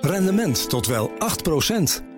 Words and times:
Rendement 0.00 0.68
tot 0.68 0.86
wel 0.86 1.10
8%. 1.10 1.12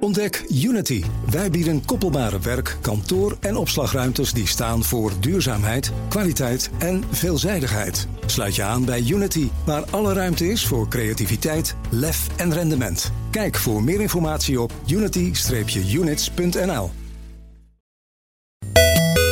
Ontdek 0.00 0.44
Unity. 0.48 1.04
Wij 1.30 1.50
bieden 1.50 1.84
koppelbare 1.84 2.38
werk, 2.38 2.76
kantoor 2.80 3.36
en 3.40 3.56
opslagruimtes 3.56 4.32
die 4.32 4.46
staan 4.46 4.84
voor 4.84 5.12
duurzaamheid, 5.20 5.92
kwaliteit 6.08 6.70
en 6.78 7.04
veelzijdigheid. 7.10 8.08
Sluit 8.26 8.54
je 8.54 8.62
aan 8.62 8.84
bij 8.84 9.04
Unity, 9.08 9.48
waar 9.66 9.84
alle 9.90 10.12
ruimte 10.12 10.48
is 10.48 10.66
voor 10.66 10.88
creativiteit, 10.88 11.76
lef 11.90 12.28
en 12.36 12.52
rendement. 12.52 13.12
Kijk 13.30 13.56
voor 13.56 13.82
meer 13.82 14.00
informatie 14.00 14.60
op 14.60 14.72
unity-units.nl. 14.86 16.90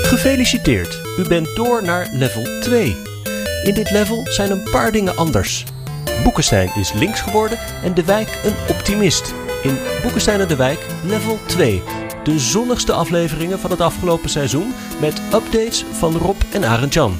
Gefeliciteerd, 0.02 1.00
u 1.18 1.28
bent 1.28 1.56
door 1.56 1.84
naar 1.84 2.08
level 2.12 2.60
2. 2.60 2.96
In 3.64 3.74
dit 3.74 3.90
level 3.90 4.26
zijn 4.28 4.50
een 4.50 4.70
paar 4.70 4.92
dingen 4.92 5.16
anders. 5.16 5.64
Boekenstein 6.22 6.70
is 6.74 6.92
links 6.92 7.20
geworden 7.20 7.58
en 7.82 7.94
de 7.94 8.04
wijk 8.04 8.40
een 8.44 8.54
optimist. 8.68 9.34
In 9.62 9.78
Boekenstein 10.02 10.40
en 10.40 10.48
de 10.48 10.56
wijk 10.56 10.86
level 11.04 11.38
2. 11.46 11.82
De 12.24 12.38
zonnigste 12.38 12.92
afleveringen 12.92 13.58
van 13.58 13.70
het 13.70 13.80
afgelopen 13.80 14.30
seizoen 14.30 14.74
met 15.00 15.20
updates 15.34 15.84
van 15.92 16.16
Rob 16.16 16.40
en 16.52 16.64
Arend 16.64 16.94
Jan. 16.94 17.16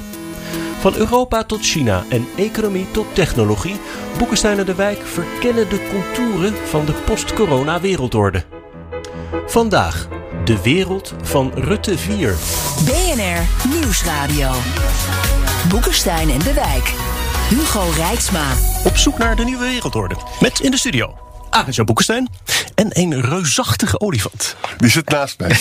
Van 0.79 0.95
Europa 0.95 1.43
tot 1.43 1.61
China 1.61 2.03
en 2.09 2.27
economie 2.35 2.91
tot 2.91 3.05
technologie, 3.13 3.79
Boekenstein 4.17 4.59
en 4.59 4.65
de 4.65 4.75
wijk 4.75 5.01
verkennen 5.01 5.69
de 5.69 5.89
contouren 5.91 6.53
van 6.67 6.85
de 6.85 6.93
post-corona 6.93 7.81
wereldorde. 7.81 8.43
Vandaag 9.47 10.07
de 10.43 10.61
wereld 10.61 11.13
van 11.21 11.51
Rutte 11.55 11.97
4. 11.97 12.35
BNR 12.85 13.69
Nieuwsradio. 13.69 14.51
Boekenstein 15.69 16.29
en 16.29 16.39
de 16.39 16.53
Wijk. 16.53 17.12
Hugo 17.53 17.89
Rijksma. 17.95 18.53
Op 18.83 18.97
zoek 18.97 19.17
naar 19.17 19.35
de 19.35 19.43
nieuwe 19.43 19.65
wereldorde. 19.65 20.15
Met 20.39 20.59
in 20.59 20.71
de 20.71 20.77
studio 20.77 21.17
Arend-Jan 21.49 21.85
Boekenstein 21.85 22.29
en 22.75 22.87
een 22.89 23.21
reusachtige 23.21 23.99
olifant. 23.99 24.55
Die 24.77 24.89
zit 24.89 25.09
naast 25.09 25.39
mij. 25.39 25.57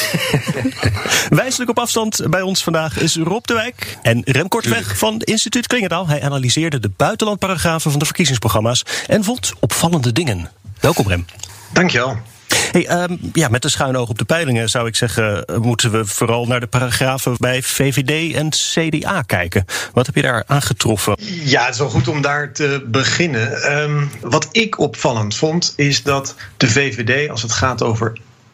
Wijselijk 1.41 1.71
op 1.71 1.79
afstand 1.79 2.31
bij 2.31 2.43
ons 2.43 2.63
vandaag 2.63 2.99
is 2.99 3.17
Rob 3.17 3.45
de 3.45 3.55
Wijk 3.55 3.99
en 4.03 4.23
Rem 4.25 4.49
Kortweg 4.49 4.99
van 4.99 5.21
Instituut 5.21 5.67
Klingendaal. 5.67 6.07
Hij 6.07 6.23
analyseerde 6.23 6.81
de 6.81 6.91
buitenlandparagrafen 6.97 7.91
van 7.91 8.01
de 8.01 8.07
verkiezingsprogramma's 8.07 8.83
en 9.07 9.25
vond 9.25 9.53
opvallende 9.61 10.13
dingen. 10.13 10.51
Welkom 10.81 11.09
Rem. 11.09 11.27
Dankjewel. 11.73 12.32
Hey, 12.71 13.03
um, 13.03 13.19
ja, 13.33 13.49
met 13.49 13.65
een 13.65 13.71
schuin 13.71 13.97
oog 13.97 14.09
op 14.09 14.19
de 14.19 14.25
peilingen 14.25 14.69
zou 14.69 14.87
ik 14.87 14.97
zeggen, 14.97 15.45
eh, 15.45 15.57
moeten 15.57 15.91
we 15.91 16.05
vooral 16.07 16.47
naar 16.47 16.61
de 16.61 16.67
paragrafen 16.67 17.35
bij 17.39 17.63
VVD 17.63 18.35
en 18.35 18.49
CDA 18.49 19.23
kijken. 19.23 19.65
Wat 19.93 20.07
heb 20.07 20.15
je 20.15 20.23
daar 20.23 20.45
aangetroffen? 20.47 21.17
Ja, 21.45 21.65
het 21.65 21.73
is 21.73 21.79
wel 21.79 21.91
goed 21.91 22.09
om 22.09 22.23
daar 22.23 22.53
te 22.53 22.85
beginnen. 22.87 23.73
Um, 23.79 24.11
wat 24.21 24.49
ik 24.53 24.79
opvallend 24.79 25.35
vond, 25.35 25.73
is 25.77 26.03
dat 26.03 26.35
de 26.57 26.69
VVD, 26.69 27.31
als 27.31 27.43
het 27.43 27.53
gaat 27.53 27.83
over 27.83 28.13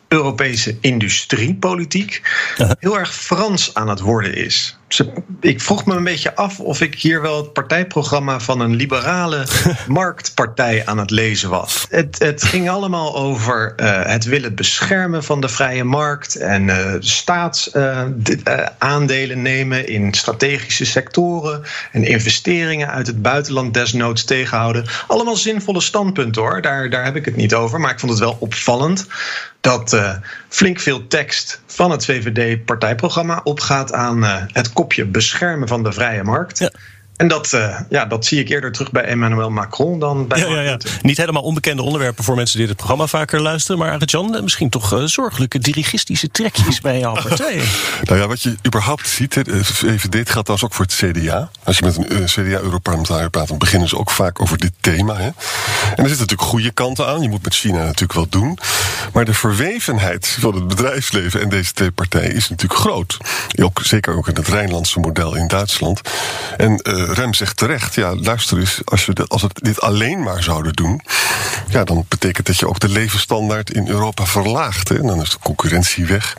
Europese 0.09 0.77
industriepolitiek, 0.81 2.22
heel 2.78 2.98
erg 2.98 3.15
Frans 3.15 3.75
aan 3.75 3.89
het 3.89 4.00
worden 4.00 4.34
is 4.34 4.78
ik 5.41 5.61
vroeg 5.61 5.86
me 5.86 5.94
een 5.94 6.05
beetje 6.05 6.36
af 6.36 6.61
of 6.61 6.81
ik 6.81 6.94
hier 6.94 7.22
wel 7.22 7.36
het 7.36 7.53
partijprogramma 7.53 8.41
van 8.41 8.61
een 8.61 8.77
liberale 8.77 9.47
marktpartij 9.86 10.86
aan 10.86 10.98
het 10.98 11.11
lezen 11.11 11.50
was. 11.50 11.86
Het, 11.91 12.19
het 12.19 12.42
ging 12.42 12.70
allemaal 12.70 13.16
over 13.16 13.75
uh, 13.77 14.05
het 14.05 14.25
willen 14.25 14.55
beschermen 14.55 15.25
van 15.25 15.41
de 15.41 15.48
vrije 15.48 15.84
markt 15.84 16.36
en 16.36 16.69
uh, 16.69 16.94
staatsaandelen 16.98 19.36
uh, 19.36 19.42
nemen 19.42 19.89
in 19.89 20.14
strategische 20.14 20.84
sectoren 20.84 21.62
en 21.92 22.05
investeringen 22.05 22.89
uit 22.89 23.06
het 23.06 23.22
buitenland 23.22 23.75
desnoods 23.75 24.25
tegenhouden. 24.25 24.84
Allemaal 25.06 25.36
zinvolle 25.36 25.81
standpunten 25.81 26.42
hoor, 26.42 26.62
daar, 26.62 26.91
daar 26.91 27.05
heb 27.05 27.16
ik 27.16 27.25
het 27.25 27.36
niet 27.36 27.55
over. 27.55 27.81
Maar 27.81 27.91
ik 27.91 28.00
vond 28.00 28.12
het 28.12 28.20
wel 28.20 28.36
opvallend 28.41 29.06
dat 29.61 29.98
flink 30.48 30.81
veel 30.81 31.06
tekst 31.06 31.61
van 31.67 31.91
het 31.91 32.05
VVD-partijprogramma 32.05 33.41
opgaat 33.45 33.92
aan 33.92 34.23
het 34.53 34.72
kopje 34.72 35.05
beschermen 35.05 35.69
van 35.69 35.83
de 35.83 35.93
vrije 35.93 36.25
markt. 36.25 36.71
En 37.19 37.29
dat, 37.29 37.53
uh, 37.53 37.81
ja, 37.89 38.05
dat 38.05 38.27
zie 38.27 38.41
ik 38.41 38.49
eerder 38.49 38.73
terug 38.73 38.91
bij 38.91 39.05
Emmanuel 39.05 39.51
Macron 39.51 39.99
dan 39.99 40.27
bij. 40.27 40.39
Ja, 40.39 40.47
ja, 40.47 40.61
ja. 40.61 40.79
Niet 41.03 41.17
helemaal 41.17 41.43
onbekende 41.43 41.83
onderwerpen 41.83 42.25
voor 42.25 42.37
mensen 42.37 42.59
die 42.59 42.67
dit 42.67 42.77
programma 42.77 43.06
vaker 43.06 43.41
luisteren. 43.41 43.79
Maar 43.79 43.93
Arjan, 43.93 44.39
misschien 44.43 44.69
toch 44.69 44.93
uh, 44.93 45.05
zorgelijke 45.05 45.59
dirigistische 45.59 46.31
trekjes 46.31 46.81
bij 46.89 46.99
jouw 46.99 47.12
partij. 47.12 47.62
nou 48.03 48.21
ja, 48.21 48.27
wat 48.27 48.43
je 48.43 48.57
überhaupt 48.67 49.09
ziet, 49.09 49.33
de 49.33 49.65
VVD 49.65 50.31
gaat 50.31 50.45
trouwens 50.45 50.65
ook 50.65 50.75
voor 50.75 50.84
het 50.84 50.95
CDA. 50.95 51.51
Als 51.65 51.78
je 51.78 51.84
met 51.84 51.97
een 51.97 52.12
uh, 52.12 52.25
CDA-Europarlementariër 52.25 53.31
praat, 53.31 53.49
dan 53.49 53.59
beginnen 53.59 53.89
ze 53.89 53.99
ook 53.99 54.11
vaak 54.11 54.41
over 54.41 54.59
dit 54.59 54.73
thema. 54.81 55.17
Hè. 55.17 55.27
En 55.27 55.33
er 55.97 56.09
zitten 56.09 56.19
natuurlijk 56.19 56.49
goede 56.49 56.71
kanten 56.71 57.07
aan. 57.07 57.23
Je 57.23 57.28
moet 57.28 57.45
met 57.45 57.55
China 57.55 57.78
natuurlijk 57.78 58.12
wel 58.12 58.28
doen. 58.28 58.59
Maar 59.12 59.25
de 59.25 59.34
verwevenheid 59.34 60.37
van 60.41 60.55
het 60.55 60.69
bedrijfsleven 60.69 61.41
en 61.41 61.49
deze 61.49 61.73
twee 61.73 61.91
partijen 61.91 62.34
is 62.34 62.49
natuurlijk 62.49 62.81
groot. 62.81 63.17
Ook, 63.62 63.81
zeker 63.83 64.17
ook 64.17 64.28
in 64.28 64.34
het 64.34 64.49
Rijnlandse 64.49 65.01
model 65.01 65.34
in 65.34 65.49
Duitsland. 65.49 66.01
En 66.57 66.81
Rem 67.13 67.35
zegt 67.35 67.57
terecht, 67.57 67.95
ja, 67.95 68.15
luister 68.15 68.59
eens, 68.59 68.81
als 68.85 69.07
we 69.07 69.25
als 69.29 69.43
we 69.43 69.49
dit 69.53 69.81
alleen 69.81 70.23
maar 70.23 70.43
zouden 70.43 70.73
doen, 70.73 71.03
ja, 71.69 71.85
dan 71.85 72.05
betekent 72.09 72.47
dat 72.47 72.59
je 72.59 72.69
ook 72.69 72.81
de 72.81 72.89
levensstandaard 72.89 73.71
in 73.71 73.89
Europa 73.89 74.27
verlaagt. 74.27 74.89
Hè? 74.89 74.99
En 74.99 75.07
dan 75.07 75.21
is 75.21 75.31
de 75.31 75.39
concurrentie 75.43 76.07
weg. 76.07 76.37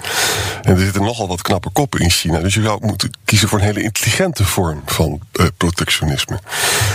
En 0.62 0.74
er 0.74 0.80
zitten 0.80 1.02
nogal 1.02 1.28
wat 1.28 1.42
knappe 1.42 1.70
koppen 1.70 2.00
in 2.00 2.10
China. 2.10 2.40
Dus 2.40 2.54
je 2.54 2.62
zou 2.62 2.86
moeten 2.86 3.12
kiezen 3.26 3.48
voor 3.48 3.60
een 3.60 3.66
hele 3.66 3.82
intelligente 3.82 4.46
vorm 4.46 4.82
van 4.86 5.20
uh, 5.34 5.46
protectionisme. 5.58 6.40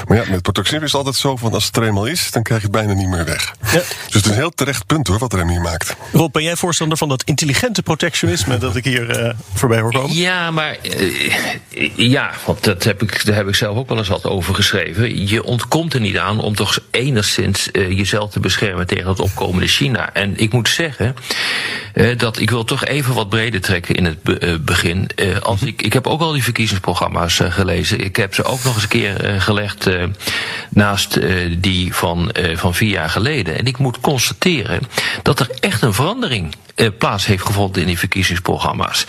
Maar 0.08 0.16
ja, 0.16 0.24
met 0.30 0.42
protectionisme 0.42 0.86
is 0.86 0.92
het 0.92 1.00
altijd 1.00 1.16
zo 1.16 1.36
van 1.36 1.52
als 1.54 1.66
het 1.66 1.76
er 1.76 1.82
eenmaal 1.82 2.06
is, 2.06 2.30
dan 2.30 2.42
krijg 2.42 2.60
je 2.60 2.66
het 2.66 2.76
bijna 2.76 2.92
niet 2.92 3.08
meer 3.08 3.24
weg. 3.24 3.54
Ja. 3.60 3.72
Dus 3.72 3.84
het 4.06 4.24
is 4.24 4.30
een 4.30 4.36
heel 4.36 4.50
terecht 4.50 4.86
punt 4.86 5.06
hoor, 5.06 5.18
wat 5.18 5.32
Rem 5.32 5.48
hier 5.48 5.60
maakt. 5.60 5.96
Rob, 6.12 6.32
ben 6.32 6.42
jij 6.42 6.56
voorstander 6.56 6.98
van 6.98 7.08
dat 7.08 7.22
intelligente 7.22 7.82
protectionisme 7.82 8.58
dat 8.58 8.76
ik 8.76 8.84
hier 8.84 9.24
uh, 9.24 9.32
voorbij 9.54 9.80
hoor 9.80 9.92
komen? 9.92 10.16
Ja, 10.16 10.50
maar 10.50 10.76
uh, 10.82 11.90
ja, 11.96 12.30
want 12.44 12.64
dat 12.64 12.84
heb 12.84 13.02
ik, 13.02 13.24
daar 13.24 13.34
heb 13.34 13.48
ik 13.48 13.54
zelf 13.64 13.78
ook 13.78 13.88
wel 13.88 13.98
eens 13.98 14.08
wat 14.08 14.26
over 14.26 14.54
geschreven. 14.54 15.28
Je 15.28 15.44
ontkomt 15.44 15.94
er 15.94 16.00
niet 16.00 16.18
aan 16.18 16.40
om 16.40 16.54
toch 16.54 16.78
enigszins 16.90 17.68
uh, 17.72 17.98
jezelf 17.98 18.30
te 18.30 18.40
beschermen 18.40 18.86
tegen 18.86 19.08
het 19.08 19.20
opkomende 19.20 19.66
China. 19.66 20.12
En 20.12 20.36
ik 20.36 20.52
moet 20.52 20.68
zeggen 20.68 21.14
uh, 21.94 22.18
dat 22.18 22.38
ik 22.38 22.50
wil 22.50 22.64
toch 22.64 22.84
even 22.84 23.14
wat 23.14 23.28
breder 23.28 23.60
trekken 23.60 23.94
in 23.94 24.04
het 24.04 24.22
be 24.22 24.40
uh, 24.40 24.54
begin. 24.60 25.10
als 25.42 25.62
ik, 25.62 25.82
ik 25.82 25.92
heb 25.92 26.06
ook 26.06 26.20
al 26.20 26.32
die 26.32 26.42
verkiezingsprogramma's 26.42 27.40
gelezen. 27.42 28.00
Ik 28.00 28.16
heb 28.16 28.34
ze 28.34 28.44
ook 28.44 28.64
nog 28.64 28.74
eens 28.74 28.82
een 28.82 28.88
keer 28.88 29.40
gelegd 29.40 29.88
naast 30.70 31.20
die 31.58 31.94
van, 31.94 32.34
van 32.54 32.74
vier 32.74 32.90
jaar 32.90 33.10
geleden. 33.10 33.58
En 33.58 33.66
ik 33.66 33.78
moet 33.78 34.00
constateren 34.00 34.80
dat 35.22 35.40
er 35.40 35.48
echt 35.60 35.82
een 35.82 35.94
verandering 35.94 36.54
uh, 36.76 36.88
plaats 36.98 37.26
heeft 37.26 37.46
gevonden 37.46 37.80
in 37.80 37.86
die 37.86 37.98
verkiezingsprogramma's. 37.98 39.04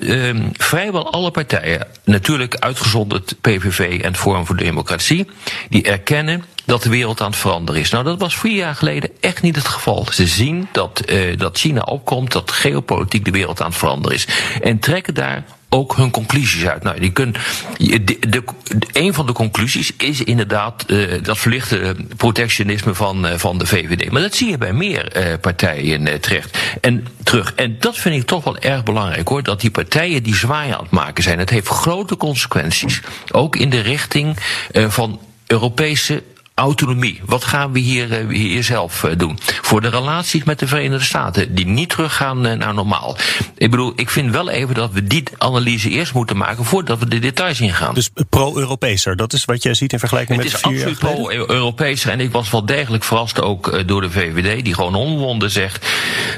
Uh, 0.00 0.34
vrijwel 0.52 1.12
alle 1.12 1.30
partijen, 1.30 1.86
natuurlijk 2.04 2.56
uitgezonderd 2.56 3.34
PVV 3.40 4.00
en 4.00 4.16
Forum 4.16 4.46
voor 4.46 4.56
Democratie, 4.56 5.26
die 5.68 5.82
erkennen 5.82 6.44
dat 6.64 6.82
de 6.82 6.88
wereld 6.88 7.20
aan 7.20 7.30
het 7.30 7.38
veranderen 7.38 7.80
is. 7.80 7.90
Nou, 7.90 8.04
dat 8.04 8.20
was 8.20 8.36
vier 8.36 8.56
jaar 8.56 8.74
geleden 8.74 9.10
echt 9.20 9.42
niet 9.42 9.56
het 9.56 9.68
geval. 9.68 10.06
Ze 10.10 10.26
zien 10.26 10.68
dat, 10.72 11.02
uh, 11.10 11.38
dat 11.38 11.58
China 11.58 11.80
opkomt, 11.80 12.32
dat 12.32 12.50
geopolitiek 12.50 13.24
de 13.24 13.30
wereld 13.30 13.60
aan 13.60 13.68
het 13.68 13.78
veranderen 13.78 14.16
is. 14.16 14.26
En 14.62 14.78
trekken 14.78 15.14
daar 15.14 15.44
ook 15.68 15.96
hun 15.96 16.10
conclusies 16.10 16.66
uit. 16.66 16.82
Nou, 16.82 17.00
die 17.00 17.12
kun, 17.12 17.34
de, 17.78 18.44
een 18.92 19.14
van 19.14 19.26
de 19.26 19.32
conclusies 19.32 19.92
is 19.96 20.24
inderdaad 20.24 20.84
uh, 20.86 21.22
dat 21.22 21.38
verlichte 21.38 21.96
protectionisme 22.16 22.94
van, 22.94 23.26
uh, 23.26 23.32
van 23.36 23.58
de 23.58 23.66
VVD. 23.66 24.10
Maar 24.10 24.22
dat 24.22 24.34
zie 24.34 24.50
je 24.50 24.58
bij 24.58 24.72
meer 24.72 25.16
uh, 25.16 25.34
partijen 25.40 26.20
terecht. 26.20 26.58
En 26.80 27.06
terug. 27.22 27.54
En 27.54 27.76
dat 27.80 27.96
vind 27.98 28.14
ik 28.14 28.26
toch 28.26 28.44
wel 28.44 28.58
erg 28.58 28.82
belangrijk 28.82 29.28
hoor. 29.28 29.42
Dat 29.42 29.60
die 29.60 29.70
partijen 29.70 30.22
die 30.22 30.36
zwaai 30.36 30.72
aan 30.72 30.82
het 30.82 30.90
maken 30.90 31.22
zijn. 31.22 31.38
Het 31.38 31.50
heeft 31.50 31.68
grote 31.68 32.16
consequenties. 32.16 33.00
Ook 33.30 33.56
in 33.56 33.70
de 33.70 33.80
richting 33.80 34.36
van 34.72 35.20
Europese 35.46 36.22
autonomie. 36.56 37.20
Wat 37.24 37.44
gaan 37.44 37.72
we 37.72 37.78
hier, 37.78 38.22
uh, 38.22 38.34
hier 38.36 38.64
zelf 38.64 39.02
uh, 39.02 39.10
doen? 39.16 39.38
Voor 39.42 39.80
de 39.80 39.88
relaties 39.88 40.44
met 40.44 40.58
de 40.58 40.66
Verenigde 40.66 41.04
Staten, 41.04 41.54
die 41.54 41.66
niet 41.66 41.88
teruggaan 41.88 42.46
uh, 42.46 42.52
naar 42.52 42.74
normaal. 42.74 43.16
Ik 43.56 43.70
bedoel, 43.70 43.92
ik 43.96 44.10
vind 44.10 44.30
wel 44.30 44.50
even 44.50 44.74
dat 44.74 44.92
we 44.92 45.04
die 45.04 45.22
analyse 45.38 45.90
eerst 45.90 46.14
moeten 46.14 46.36
maken 46.36 46.64
voordat 46.64 46.98
we 46.98 47.08
de 47.08 47.18
details 47.18 47.60
ingaan. 47.60 47.94
Dus 47.94 48.10
pro-Europeeser, 48.28 49.16
dat 49.16 49.32
is 49.32 49.44
wat 49.44 49.62
jij 49.62 49.74
ziet 49.74 49.92
in 49.92 49.98
vergelijking 49.98 50.42
het 50.42 50.52
met 50.52 50.60
vier 50.60 50.70
jaar? 50.70 50.88
Het 50.88 50.96
is 50.96 51.02
absoluut 51.04 51.34
pro-Europeeser 51.36 52.10
en 52.10 52.20
ik 52.20 52.32
was 52.32 52.50
wel 52.50 52.66
degelijk 52.66 53.04
verrast 53.04 53.40
ook 53.40 53.88
door 53.88 54.00
de 54.00 54.10
VVD, 54.10 54.64
die 54.64 54.74
gewoon 54.74 54.94
onwonden 54.94 55.50
zegt 55.50 55.86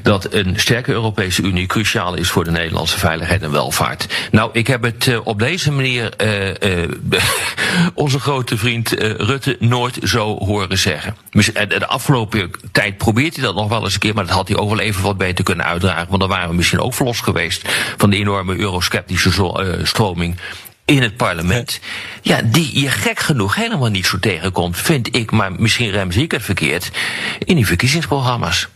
dat 0.02 0.32
een 0.32 0.54
sterke 0.56 0.92
Europese 0.92 1.42
Unie 1.42 1.66
cruciaal 1.66 2.14
is 2.14 2.31
voor 2.31 2.44
de 2.44 2.50
Nederlandse 2.50 2.98
veiligheid 2.98 3.42
en 3.42 3.50
welvaart. 3.50 4.06
Nou, 4.31 4.50
ik 4.52 4.66
heb 4.66 4.82
het 4.82 5.20
op 5.25 5.38
deze 5.38 5.72
manier 5.72 6.12
onze 7.94 8.20
grote 8.20 8.56
vriend 8.56 8.90
Rutte 9.16 9.56
nooit 9.58 10.06
zo 10.08 10.38
horen 10.38 10.78
zeggen. 10.78 11.16
De 11.69 11.87
afgelopen 11.87 12.50
tijd 12.72 12.96
probeert 12.96 13.37
hij 13.37 13.44
dat 13.44 13.55
nog 13.55 13.69
wel 13.69 13.84
eens 13.84 13.94
een 13.94 14.00
keer, 14.00 14.14
maar 14.14 14.26
dat 14.26 14.34
had 14.34 14.49
hij 14.49 14.56
ook 14.56 14.69
wel 14.69 14.81
even 14.81 15.02
wat 15.02 15.19
beter 15.19 15.44
kunnen 15.44 15.66
uitdragen. 15.66 16.06
Want 16.08 16.20
dan 16.20 16.28
waren 16.28 16.49
we 16.49 16.55
misschien 16.55 16.81
ook 16.81 16.94
verlost 16.94 17.22
geweest 17.22 17.69
van 17.96 18.10
de 18.10 18.16
enorme 18.16 18.56
eurosceptische 18.58 19.31
stroming 19.82 20.37
in 20.84 21.02
het 21.02 21.16
parlement. 21.16 21.81
Ja, 22.22 22.43
die 22.43 22.81
je 22.81 22.88
gek 22.88 23.19
genoeg 23.19 23.55
helemaal 23.55 23.90
niet 23.90 24.06
zo 24.06 24.19
tegenkomt, 24.19 24.76
vind 24.76 25.16
ik, 25.16 25.31
maar 25.31 25.52
misschien 25.52 25.90
rem 25.90 26.11
ik 26.11 26.32
het 26.32 26.43
verkeerd, 26.43 26.90
in 27.44 27.56
die 27.56 27.66
verkiezingsprogramma's. 27.66 28.69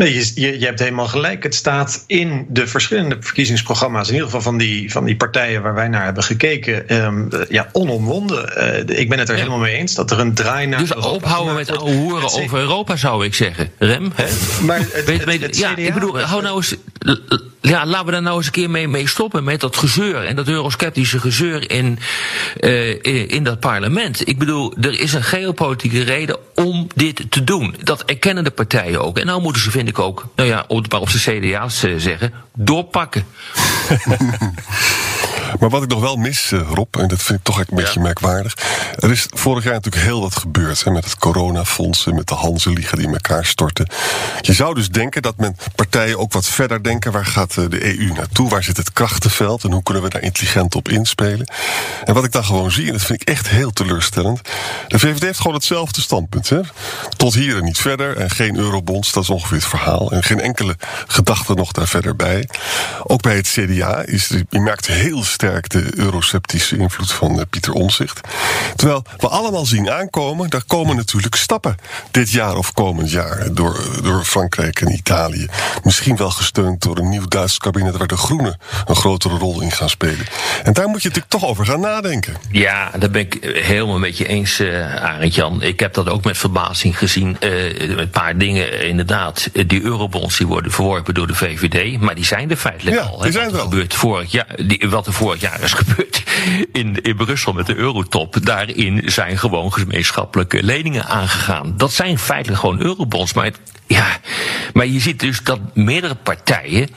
Nee, 0.00 0.14
je, 0.14 0.32
je, 0.34 0.58
je, 0.58 0.64
hebt 0.64 0.78
helemaal 0.78 1.06
gelijk. 1.06 1.42
Het 1.42 1.54
staat 1.54 2.04
in 2.06 2.46
de 2.48 2.66
verschillende 2.66 3.16
verkiezingsprogramma's, 3.20 4.06
in 4.06 4.12
ieder 4.12 4.26
geval 4.26 4.42
van 4.42 4.58
die, 4.58 4.92
van 4.92 5.04
die 5.04 5.16
partijen 5.16 5.62
waar 5.62 5.74
wij 5.74 5.88
naar 5.88 6.04
hebben 6.04 6.22
gekeken, 6.22 7.04
um, 7.04 7.28
ja, 7.48 7.68
onomwonden. 7.72 8.52
Uh, 8.88 8.98
ik 8.98 9.08
ben 9.08 9.18
het 9.18 9.28
er 9.28 9.36
helemaal 9.36 9.58
mee 9.58 9.76
eens 9.76 9.94
dat 9.94 10.10
er 10.10 10.18
een 10.18 10.34
draai 10.34 10.66
naar. 10.66 10.78
Dus 10.78 10.94
Europa 10.94 11.14
ophouden 11.14 11.54
met 11.54 11.70
oude 11.70 11.92
hoeren 11.92 12.32
over 12.32 12.58
Europa, 12.58 12.96
zou 12.96 13.24
ik 13.24 13.34
zeggen. 13.34 13.70
Rem, 13.78 14.12
hè? 14.14 14.26
Maar 14.64 14.78
het, 14.78 15.40
het, 15.40 15.56
ja, 15.58 15.76
ik 15.76 15.94
bedoel, 15.94 16.20
hou 16.20 16.42
nou 16.42 16.56
eens. 16.56 16.76
Ja, 17.60 17.86
laten 17.86 18.06
we 18.06 18.12
daar 18.12 18.22
nou 18.22 18.36
eens 18.36 18.46
een 18.46 18.52
keer 18.52 18.70
mee, 18.70 18.88
mee 18.88 19.08
stoppen 19.08 19.44
met 19.44 19.60
dat 19.60 19.76
gezeur 19.76 20.24
en 20.24 20.36
dat 20.36 20.48
eurosceptische 20.48 21.20
gezeur 21.20 21.70
in, 21.70 21.98
uh, 22.60 22.88
in, 22.88 23.28
in 23.28 23.44
dat 23.44 23.60
parlement. 23.60 24.28
Ik 24.28 24.38
bedoel, 24.38 24.74
er 24.80 25.00
is 25.00 25.12
een 25.12 25.22
geopolitieke 25.22 26.02
reden 26.02 26.38
om 26.54 26.86
dit 26.94 27.30
te 27.30 27.44
doen. 27.44 27.76
Dat 27.82 28.02
erkennen 28.04 28.44
de 28.44 28.50
partijen 28.50 29.02
ook. 29.02 29.18
En 29.18 29.26
nou 29.26 29.42
moeten 29.42 29.62
ze, 29.62 29.70
vind 29.70 29.88
ik 29.88 29.98
ook, 29.98 30.26
nou 30.36 30.48
ja, 30.48 30.64
maar 30.68 31.00
op 31.00 31.10
de 31.10 31.18
CDA's 31.18 31.84
zeggen, 31.96 32.32
doorpakken. 32.54 33.24
Maar 35.58 35.70
wat 35.70 35.82
ik 35.82 35.88
nog 35.88 36.00
wel 36.00 36.16
mis, 36.16 36.52
eh, 36.52 36.60
Rob, 36.74 36.96
en 36.96 37.08
dat 37.08 37.22
vind 37.22 37.38
ik 37.38 37.44
toch 37.44 37.58
een 37.58 37.66
beetje 37.70 38.00
merkwaardig. 38.00 38.56
Er 38.98 39.10
is 39.10 39.26
vorig 39.28 39.64
jaar 39.64 39.72
natuurlijk 39.72 40.02
heel 40.02 40.20
wat 40.20 40.36
gebeurd. 40.36 40.84
Hè, 40.84 40.90
met 40.90 41.04
het 41.04 41.16
coronafonds 41.16 42.06
en 42.06 42.14
met 42.14 42.26
de 42.26 42.34
Hansenliga 42.34 42.96
die 42.96 43.06
in 43.06 43.12
elkaar 43.12 43.46
storten. 43.46 43.90
Je 44.40 44.52
zou 44.52 44.74
dus 44.74 44.88
denken 44.88 45.22
dat 45.22 45.36
men 45.36 45.56
partijen 45.74 46.18
ook 46.18 46.32
wat 46.32 46.46
verder 46.46 46.82
denken. 46.82 47.12
Waar 47.12 47.26
gaat 47.26 47.56
eh, 47.56 47.64
de 47.68 47.98
EU 47.98 48.12
naartoe? 48.12 48.48
Waar 48.48 48.62
zit 48.62 48.76
het 48.76 48.92
krachtenveld? 48.92 49.64
En 49.64 49.72
hoe 49.72 49.82
kunnen 49.82 50.02
we 50.02 50.08
daar 50.08 50.22
intelligent 50.22 50.74
op 50.74 50.88
inspelen? 50.88 51.52
En 52.04 52.14
wat 52.14 52.24
ik 52.24 52.32
dan 52.32 52.44
gewoon 52.44 52.70
zie, 52.70 52.86
en 52.86 52.92
dat 52.92 53.02
vind 53.02 53.22
ik 53.22 53.28
echt 53.28 53.48
heel 53.48 53.70
teleurstellend. 53.70 54.40
De 54.88 54.98
VVD 54.98 55.22
heeft 55.22 55.38
gewoon 55.38 55.56
hetzelfde 55.56 56.00
standpunt. 56.00 56.48
Hè? 56.48 56.60
Tot 57.16 57.34
hier 57.34 57.56
en 57.56 57.64
niet 57.64 57.78
verder. 57.78 58.16
En 58.16 58.30
geen 58.30 58.56
eurobonds, 58.56 59.12
dat 59.12 59.22
is 59.22 59.30
ongeveer 59.30 59.56
het 59.56 59.66
verhaal. 59.66 60.10
En 60.10 60.22
geen 60.22 60.40
enkele 60.40 60.76
gedachte 61.06 61.54
nog 61.54 61.72
daar 61.72 61.88
verder 61.88 62.16
bij. 62.16 62.48
Ook 63.02 63.22
bij 63.22 63.36
het 63.36 63.48
CDA 63.48 64.02
is, 64.02 64.28
je 64.48 64.60
merkt 64.60 64.86
heel 64.86 65.24
sterk 65.24 65.38
de 65.40 65.98
euroceptische 65.98 66.76
invloed 66.76 67.12
van 67.12 67.36
uh, 67.36 67.42
Pieter 67.50 67.72
Omzicht. 67.72 68.20
Terwijl 68.76 69.04
we 69.16 69.28
allemaal 69.28 69.66
zien 69.66 69.90
aankomen, 69.90 70.50
daar 70.50 70.64
komen 70.66 70.96
natuurlijk 70.96 71.34
stappen 71.34 71.76
dit 72.10 72.30
jaar 72.30 72.56
of 72.56 72.72
komend 72.72 73.10
jaar 73.10 73.48
door, 73.52 73.84
door 74.02 74.24
Frankrijk 74.24 74.80
en 74.80 74.92
Italië. 74.92 75.48
Misschien 75.82 76.16
wel 76.16 76.30
gesteund 76.30 76.82
door 76.82 76.98
een 76.98 77.08
nieuw 77.08 77.26
Duits 77.28 77.58
kabinet 77.58 77.96
waar 77.96 78.06
de 78.06 78.16
Groenen 78.16 78.58
een 78.86 78.96
grotere 78.96 79.38
rol 79.38 79.60
in 79.60 79.70
gaan 79.70 79.88
spelen. 79.88 80.26
En 80.64 80.72
daar 80.72 80.88
moet 80.88 81.02
je 81.02 81.08
natuurlijk 81.08 81.34
toch 81.34 81.50
over 81.50 81.66
gaan 81.66 81.80
nadenken. 81.80 82.36
Ja, 82.50 82.90
daar 82.98 83.10
ben 83.10 83.20
ik 83.20 83.38
helemaal 83.62 83.98
met 83.98 84.18
je 84.18 84.26
eens, 84.26 84.60
uh, 84.60 84.94
Arend 85.04 85.34
Jan. 85.34 85.62
Ik 85.62 85.80
heb 85.80 85.94
dat 85.94 86.08
ook 86.08 86.24
met 86.24 86.38
verbazing 86.38 86.98
gezien. 86.98 87.36
Uh, 87.40 87.98
een 87.98 88.10
paar 88.10 88.38
dingen, 88.38 88.82
inderdaad. 88.82 89.50
Die 89.66 89.82
eurobonds 89.82 90.38
die 90.38 90.46
worden 90.46 90.72
verworpen 90.72 91.14
door 91.14 91.26
de 91.26 91.34
VVD, 91.34 92.00
maar 92.00 92.14
die 92.14 92.24
zijn 92.24 92.50
er 92.50 92.56
feitelijk 92.56 92.96
ja, 92.96 93.02
al. 93.02 93.18
Die 93.18 93.32
zijn 93.32 93.50
wat 93.50 93.54
er 93.54 93.60
gebeurt 93.60 93.94
vorig 93.94 94.32
jaar, 94.32 94.56
die, 94.66 94.88
wat 94.88 95.06
er 95.06 95.12
vorig 95.12 95.29
jaar 95.38 95.62
is 95.62 95.72
gebeurd 95.72 96.22
in, 96.72 97.02
in 97.02 97.16
Brussel 97.16 97.52
met 97.52 97.66
de 97.66 97.74
eurotop. 97.74 98.36
Daarin 98.42 99.02
zijn 99.04 99.38
gewoon 99.38 99.72
gemeenschappelijke 99.72 100.62
leningen 100.62 101.06
aangegaan. 101.06 101.74
Dat 101.76 101.92
zijn 101.92 102.18
feitelijk 102.18 102.60
gewoon 102.60 102.80
eurobonds. 102.80 103.32
Maar, 103.32 103.50
ja, 103.86 104.06
maar 104.72 104.86
je 104.86 105.00
ziet 105.00 105.20
dus 105.20 105.42
dat 105.42 105.60
meerdere 105.74 106.14
partijen. 106.14 106.88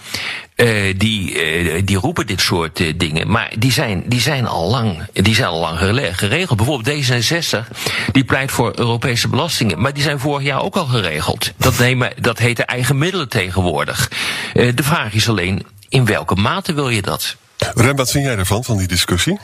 Uh, 0.56 0.94
die, 0.98 1.46
uh, 1.46 1.82
die 1.86 1.98
roepen 1.98 2.28
dit 2.28 2.42
soort 2.42 2.80
uh, 2.80 2.94
dingen. 2.98 3.32
Maar 3.32 3.52
die 3.58 3.72
zijn, 3.72 4.04
die 4.06 4.20
zijn 4.20 4.48
al 4.48 4.70
lang, 4.70 5.08
die 5.14 5.36
zijn 5.36 5.48
al 5.48 5.60
lang 5.60 5.78
geregeld. 6.12 6.58
Bijvoorbeeld 6.58 7.04
D66, 7.04 7.68
die 8.12 8.24
pleit 8.24 8.52
voor 8.52 8.72
Europese 8.76 9.28
belastingen. 9.28 9.82
Maar 9.82 9.94
die 9.94 10.04
zijn 10.04 10.20
vorig 10.20 10.46
jaar 10.46 10.62
ook 10.62 10.76
al 10.76 10.86
geregeld. 10.86 11.52
Dat, 11.58 11.78
nemen, 11.78 12.14
dat 12.20 12.40
heet 12.40 12.60
eigen 12.60 12.98
middelen 12.98 13.30
tegenwoordig. 13.30 14.12
de 14.54 14.84
vraag 14.84 15.14
is 15.14 15.30
alleen, 15.30 15.66
in 15.90 16.06
welke 16.06 16.36
mate 16.36 16.74
wil 16.74 16.90
je 16.90 17.02
dat? 17.02 17.36
Rem, 17.76 17.96
wat 17.96 18.12
vind 18.12 18.26
jij 18.26 18.38
ervan, 18.38 18.64
van 18.64 18.78
die 18.78 18.88
discussie? 18.88 19.40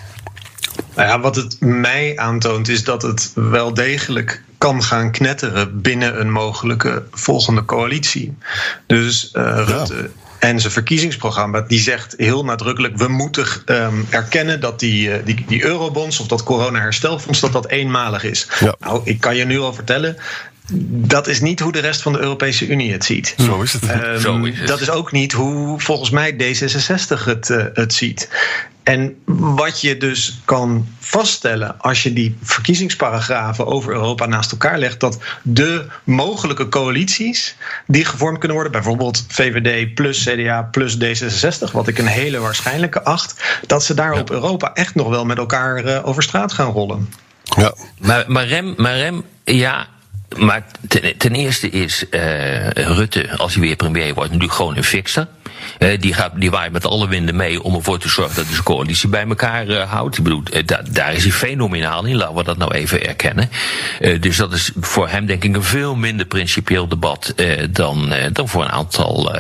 Nou 0.96 1.08
ja, 1.08 1.20
wat 1.20 1.36
het 1.36 1.60
mij 1.60 2.18
aantoont 2.18 2.68
is 2.68 2.84
dat 2.84 3.02
het 3.02 3.32
wel 3.36 3.74
degelijk 3.74 4.44
kan 4.58 4.84
gaan 4.84 5.12
knetteren 5.12 5.82
binnen 5.82 6.20
een 6.20 6.32
mogelijke 6.32 7.04
volgende 7.12 7.66
coalitie. 7.66 8.38
Dus 8.86 9.32
uh, 9.34 9.44
ja. 9.44 9.64
Rutte 9.64 10.10
en 10.40 10.60
zijn 10.60 10.74
verkiezingsprogramma 10.74 11.62
die 11.62 11.80
zegt 11.80 12.14
heel 12.18 12.46
nadrukkelijk: 12.46 12.98
we 12.98 13.08
moeten 13.08 13.46
um, 13.66 14.08
erkennen 14.10 14.60
dat 14.60 14.80
die, 14.80 15.10
uh, 15.10 15.16
die, 15.26 15.46
die 15.48 15.64
eurobonds 15.64 16.20
of 16.20 16.28
dat 16.28 16.44
corona-herstelfonds 16.44 17.40
dat 17.40 17.52
dat 17.52 17.68
eenmalig 17.68 18.24
is. 18.24 18.48
Ja. 18.60 18.76
Nou, 18.80 19.02
ik 19.04 19.20
kan 19.20 19.36
je 19.36 19.46
nu 19.46 19.60
al 19.60 19.74
vertellen 19.74 20.18
dat 20.90 21.28
is 21.28 21.42
niet 21.42 21.60
hoe 21.60 21.72
de 21.72 21.80
rest 21.80 22.02
van 22.02 22.14
de 22.14 22.20
Europese 22.20 22.68
Unie 22.68 22.92
het 22.92 23.06
ziet. 23.06 23.34
Zo 23.38 23.62
is 23.62 23.74
het. 23.74 23.84
Um, 23.84 24.20
Zo 24.20 24.44
is 24.44 24.60
het. 24.60 24.68
Dat 24.68 24.82
is 24.82 24.90
ook 24.90 25.12
niet 25.12 25.32
hoe 25.32 25.80
volgens 25.80 26.10
mij 26.10 26.34
D66 26.34 27.24
het, 27.24 27.50
uh, 27.50 27.66
het 27.74 27.94
ziet. 27.94 28.30
En 28.84 29.16
wat 29.36 29.82
je 29.82 29.98
dus 29.98 30.40
kan 30.46 30.88
vaststellen 31.00 31.80
als 31.80 32.04
je 32.04 32.14
die 32.14 32.38
verkiezingsparagrafen 32.42 33.68
over 33.68 33.94
Europa 33.94 34.26
naast 34.26 34.52
elkaar 34.52 34.80
legt, 34.80 35.00
dat 35.00 35.18
de 35.42 35.86
mogelijke 36.04 36.70
coalities 36.70 37.56
die 37.88 38.06
gevormd 38.06 38.38
kunnen 38.38 38.58
worden, 38.58 38.74
bijvoorbeeld 38.74 39.26
VVD 39.28 39.94
plus 39.94 40.24
CDA 40.24 40.62
plus 40.62 40.98
D66, 40.98 41.72
wat 41.72 41.88
ik 41.88 41.98
een 41.98 42.08
hele 42.08 42.40
waarschijnlijke 42.40 43.04
acht, 43.04 43.60
dat 43.68 43.84
ze 43.84 43.94
daar 43.94 44.14
ja. 44.14 44.20
op 44.20 44.32
Europa 44.32 44.74
echt 44.74 44.96
nog 44.96 45.10
wel 45.10 45.26
met 45.26 45.38
elkaar 45.38 45.86
uh, 45.86 46.08
over 46.08 46.24
straat 46.24 46.54
gaan 46.54 46.72
rollen. 46.72 47.10
Ja. 47.44 47.74
Maar, 47.98 48.26
maar, 48.28 48.48
Rem, 48.48 48.74
maar 48.78 48.98
Rem, 48.98 49.24
ja, 49.44 49.88
maar 50.38 50.66
ten, 51.18 51.32
eerste 51.32 51.70
is 51.70 52.06
uh, 52.12 52.70
Rutte, 52.70 53.38
als 53.38 53.54
hij 53.54 53.62
weer 53.62 53.76
premier 53.76 54.14
wordt, 54.14 54.30
natuurlijk 54.30 54.58
gewoon 54.58 54.78
een 54.78 54.84
fixer. 54.84 55.28
Uh, 55.80 56.00
die, 56.00 56.14
gaat, 56.14 56.32
die 56.36 56.52
waait 56.52 56.72
met 56.72 56.86
alle 56.86 57.08
winden 57.08 57.36
mee 57.36 57.64
om 57.64 57.76
ervoor 57.76 58.00
te 58.00 58.10
zorgen 58.10 58.36
dat 58.36 58.56
de 58.56 58.64
coalitie 58.64 59.10
bij 59.10 59.26
elkaar 59.28 59.68
uh, 59.68 59.92
houdt. 59.92 60.18
Ik 60.18 60.24
bedoel, 60.24 60.44
da, 60.66 60.82
daar 60.92 61.14
is 61.14 61.24
hij 61.24 61.32
fenomenaal 61.32 62.06
in, 62.06 62.16
laten 62.16 62.36
we 62.36 62.44
dat 62.44 62.58
nou 62.58 62.74
even 62.74 63.08
erkennen. 63.08 63.50
dus 64.20 64.38
dat 64.38 64.54
is 64.54 64.72
voor 64.80 65.10
hem 65.10 65.26
denk 65.26 65.44
ik 65.44 65.56
een 65.56 65.64
veel 65.64 65.96
minder 65.96 66.26
principieel 66.26 66.88
debat 66.88 67.34
dan, 67.70 68.14
dan 68.32 68.50
voor 68.50 68.62
een 68.62 68.72
aantal 68.72 69.36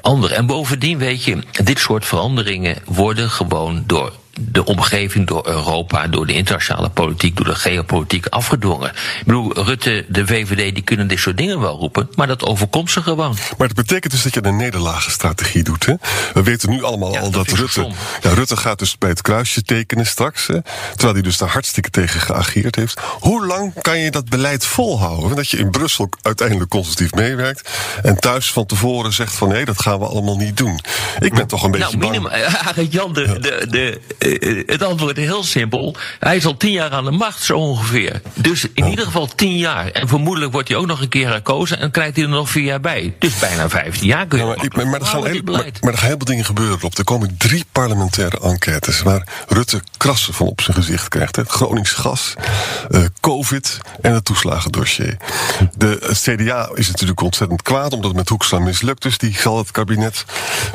anderen. 0.00 0.36
En 0.36 0.46
bovendien 0.46 0.98
weet 0.98 1.24
je, 1.24 1.38
dit 1.64 1.78
soort 1.78 2.06
veranderingen 2.06 2.76
worden 2.84 3.30
gewoon 3.30 3.84
door 3.86 4.12
de 4.40 4.64
omgeving 4.64 5.26
door 5.26 5.46
Europa, 5.46 6.06
door 6.06 6.26
de 6.26 6.32
internationale 6.32 6.88
politiek, 6.88 7.36
door 7.36 7.46
de 7.46 7.54
geopolitiek 7.54 8.26
afgedwongen. 8.26 8.88
Ik 8.88 9.22
bedoel, 9.24 9.64
Rutte, 9.64 10.04
de 10.08 10.26
VVD, 10.26 10.74
die 10.74 10.82
kunnen 10.82 11.06
dit 11.06 11.18
soort 11.18 11.36
dingen 11.36 11.60
wel 11.60 11.78
roepen, 11.78 12.08
maar 12.14 12.26
dat 12.26 12.44
overkomt 12.44 12.90
ze 12.90 13.02
gewoon. 13.02 13.36
Maar 13.58 13.66
dat 13.66 13.76
betekent 13.76 14.12
dus 14.12 14.22
dat 14.22 14.34
je 14.34 14.44
een 14.44 14.56
nederlagenstrategie 14.56 15.62
doet. 15.62 15.86
Hè? 15.86 15.94
We 16.32 16.42
weten 16.42 16.70
nu 16.70 16.82
allemaal 16.82 17.12
ja, 17.12 17.20
al 17.20 17.30
dat, 17.30 17.48
dat, 17.48 17.58
Rutte. 17.58 17.88
Ja, 18.22 18.34
Rutte 18.34 18.56
gaat 18.56 18.78
dus 18.78 18.98
bij 18.98 19.08
het 19.08 19.22
kruisje 19.22 19.62
tekenen 19.62 20.06
straks. 20.06 20.46
Hè? 20.46 20.58
Terwijl 20.90 21.12
hij 21.12 21.22
dus 21.22 21.36
daar 21.36 21.48
hartstikke 21.48 21.90
tegen 21.90 22.20
geageerd 22.20 22.76
heeft. 22.76 23.00
Hoe 23.20 23.46
lang 23.46 23.72
kan 23.80 23.98
je 23.98 24.10
dat 24.10 24.28
beleid 24.28 24.64
volhouden? 24.64 25.36
Dat 25.36 25.48
je 25.48 25.56
in 25.56 25.70
Brussel 25.70 26.08
uiteindelijk 26.22 26.70
constructief 26.70 27.12
meewerkt. 27.12 27.70
En 28.02 28.20
thuis 28.20 28.52
van 28.52 28.66
tevoren 28.66 29.12
zegt 29.12 29.34
van 29.34 29.48
nee, 29.48 29.64
dat 29.64 29.80
gaan 29.80 29.98
we 29.98 30.06
allemaal 30.06 30.36
niet 30.36 30.56
doen. 30.56 30.80
Ik 31.18 31.34
ben 31.34 31.46
toch 31.46 31.62
een 31.62 31.70
beetje. 31.70 31.96
Nou, 31.96 32.10
minimum, 32.10 32.30
bang. 32.74 32.92
Jan, 32.96 33.12
de, 33.12 33.38
de, 33.40 33.66
de, 33.70 34.00
het 34.66 34.82
antwoord 34.82 35.18
is 35.18 35.24
heel 35.24 35.44
simpel. 35.44 35.96
Hij 36.18 36.36
is 36.36 36.46
al 36.46 36.56
tien 36.56 36.72
jaar 36.72 36.90
aan 36.90 37.04
de 37.04 37.10
macht, 37.10 37.42
zo 37.42 37.58
ongeveer. 37.58 38.20
Dus 38.34 38.66
in 38.74 38.84
oh. 38.84 38.90
ieder 38.90 39.04
geval 39.04 39.26
tien 39.26 39.56
jaar. 39.56 39.86
En 39.86 40.08
vermoedelijk 40.08 40.52
wordt 40.52 40.68
hij 40.68 40.76
ook 40.76 40.86
nog 40.86 41.00
een 41.00 41.08
keer 41.08 41.28
herkozen 41.28 41.78
en 41.78 41.90
krijgt 41.90 42.16
hij 42.16 42.24
er 42.24 42.30
nog 42.30 42.50
vier 42.50 42.64
jaar 42.64 42.80
bij. 42.80 43.14
Dus 43.18 43.38
bijna 43.38 43.68
vijftien 43.68 44.06
jaar 44.06 44.26
kun 44.26 44.38
je. 44.38 44.44
Maar, 44.44 44.64
ik, 44.64 44.84
maar, 44.84 45.00
er 45.00 45.06
gaan 45.06 45.26
heel, 45.26 45.40
maar, 45.44 45.70
maar, 45.80 45.92
er 45.92 45.98
gaan 45.98 46.08
heel 46.08 46.16
veel 46.16 46.26
dingen 46.26 46.44
gebeuren 46.44 46.82
op. 46.82 46.98
Er 46.98 47.04
komen 47.04 47.36
drie 47.36 47.64
parlementaire 47.72 48.40
enquêtes 48.40 49.02
waar 49.02 49.26
Rutte 49.48 49.82
krassen 49.96 50.34
van 50.34 50.46
op 50.46 50.60
zijn 50.60 50.76
gezicht 50.76 51.08
krijgt. 51.08 51.36
Het 51.36 51.48
Gronings 51.48 51.92
gas, 51.92 52.34
uh, 52.90 53.04
COVID 53.20 53.78
en 54.00 54.14
het 54.14 54.24
toeslagendossier. 54.24 55.16
De 55.76 56.10
CDA 56.12 56.70
is 56.74 56.88
natuurlijk 56.88 57.20
ontzettend 57.20 57.62
kwaad 57.62 57.92
omdat 57.92 58.08
het 58.08 58.18
met 58.18 58.28
Hoekstra 58.28 58.58
mislukt. 58.58 59.02
Dus 59.02 59.18
die 59.18 59.36
zal 59.38 59.58
het 59.58 59.70
kabinet 59.70 60.24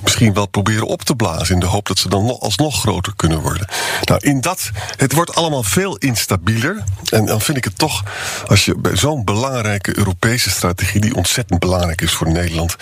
misschien 0.03 0.33
wel 0.33 0.47
proberen 0.47 0.87
op 0.87 1.01
te 1.01 1.15
blazen 1.15 1.53
in 1.53 1.59
de 1.59 1.65
hoop 1.65 1.87
dat 1.87 1.97
ze 1.97 2.09
dan 2.09 2.25
nog, 2.25 2.39
alsnog 2.39 2.79
groter 2.79 3.13
kunnen 3.15 3.36
worden. 3.41 3.67
Nou, 4.03 4.19
in 4.23 4.41
dat, 4.41 4.71
het 4.97 5.13
wordt 5.13 5.35
allemaal 5.35 5.63
veel 5.63 5.97
instabieler. 5.97 6.83
En 7.09 7.25
dan 7.25 7.41
vind 7.41 7.57
ik 7.57 7.63
het 7.63 7.77
toch, 7.77 8.03
als 8.47 8.65
je 8.65 8.75
bij 8.77 8.95
zo'n 8.95 9.23
belangrijke 9.23 9.97
Europese 9.97 10.49
strategie, 10.49 11.01
die 11.01 11.15
ontzettend 11.15 11.59
belangrijk 11.59 12.01
is 12.01 12.11
voor 12.11 12.31
Nederland, 12.31 12.75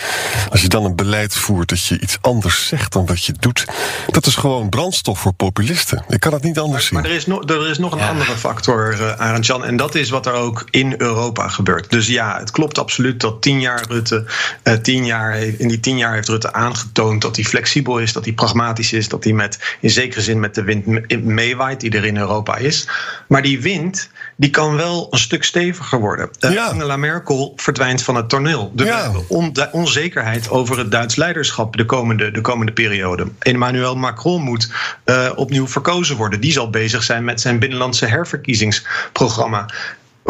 als 0.50 0.62
je 0.62 0.68
dan 0.68 0.84
een 0.84 0.96
beleid 0.96 1.34
voert 1.34 1.68
dat 1.68 1.84
je 1.84 2.00
iets 2.00 2.18
anders 2.20 2.66
zegt 2.66 2.92
dan 2.92 3.06
wat 3.06 3.24
je 3.24 3.34
doet, 3.38 3.64
dat 4.06 4.26
is 4.26 4.34
gewoon 4.34 4.68
brandstof 4.68 5.18
voor 5.18 5.32
populisten. 5.32 6.04
Ik 6.08 6.20
kan 6.20 6.32
het 6.32 6.42
niet 6.42 6.58
anders 6.58 6.86
zien. 6.86 7.00
Maar 7.00 7.10
er 7.10 7.16
is, 7.16 7.26
no, 7.26 7.42
er 7.42 7.70
is 7.70 7.78
nog 7.78 7.92
een 7.92 7.98
ja. 7.98 8.08
andere 8.08 8.36
factor, 8.36 8.96
uh, 9.00 9.12
Arend 9.12 9.46
Jan, 9.46 9.64
en 9.64 9.76
dat 9.76 9.94
is 9.94 10.10
wat 10.10 10.26
er 10.26 10.32
ook 10.32 10.64
in 10.70 10.94
Europa 10.98 11.48
gebeurt. 11.48 11.90
Dus 11.90 12.06
ja, 12.06 12.38
het 12.38 12.50
klopt 12.50 12.78
absoluut 12.78 13.20
dat 13.20 13.42
tien 13.42 13.60
jaar 13.60 13.84
Rutte, 13.88 14.24
uh, 14.64 14.74
tien 14.74 15.04
jaar, 15.04 15.38
in 15.38 15.68
die 15.68 15.80
tien 15.80 15.96
jaar 15.96 16.14
heeft 16.14 16.28
Rutte 16.28 16.52
aangetoond 16.52 17.22
dat 17.22 17.36
hij 17.36 17.44
flexibel 17.44 17.98
is, 17.98 18.12
dat 18.12 18.24
hij 18.24 18.34
pragmatisch 18.34 18.92
is, 18.92 19.08
dat 19.08 19.24
hij 19.24 19.32
met 19.32 19.76
in 19.80 19.90
zekere 19.90 20.22
zin 20.22 20.40
met 20.40 20.45
met 20.46 20.54
de 20.54 20.62
wind 20.62 21.24
meewaait 21.24 21.80
die 21.80 21.90
er 21.90 22.04
in 22.04 22.16
Europa 22.16 22.56
is. 22.56 22.88
Maar 23.28 23.42
die 23.42 23.60
wind 23.60 24.10
die 24.36 24.50
kan 24.50 24.76
wel 24.76 25.06
een 25.10 25.18
stuk 25.18 25.44
steviger 25.44 26.00
worden. 26.00 26.30
Uh, 26.40 26.68
Angela 26.68 26.96
Merkel 26.96 27.52
verdwijnt 27.56 28.02
van 28.02 28.14
het 28.14 28.28
toneel. 28.28 28.72
De 28.74 29.68
onzekerheid 29.72 30.50
over 30.50 30.78
het 30.78 30.90
Duits 30.90 31.16
leiderschap 31.16 31.76
de 31.76 31.84
komende, 31.84 32.30
de 32.30 32.40
komende 32.40 32.72
periode. 32.72 33.26
Emmanuel 33.38 33.96
Macron 33.96 34.42
moet 34.42 34.70
uh, 35.04 35.30
opnieuw 35.34 35.68
verkozen 35.68 36.16
worden. 36.16 36.40
Die 36.40 36.52
zal 36.52 36.70
bezig 36.70 37.02
zijn 37.02 37.24
met 37.24 37.40
zijn 37.40 37.58
binnenlandse 37.58 38.06
herverkiezingsprogramma. 38.06 39.66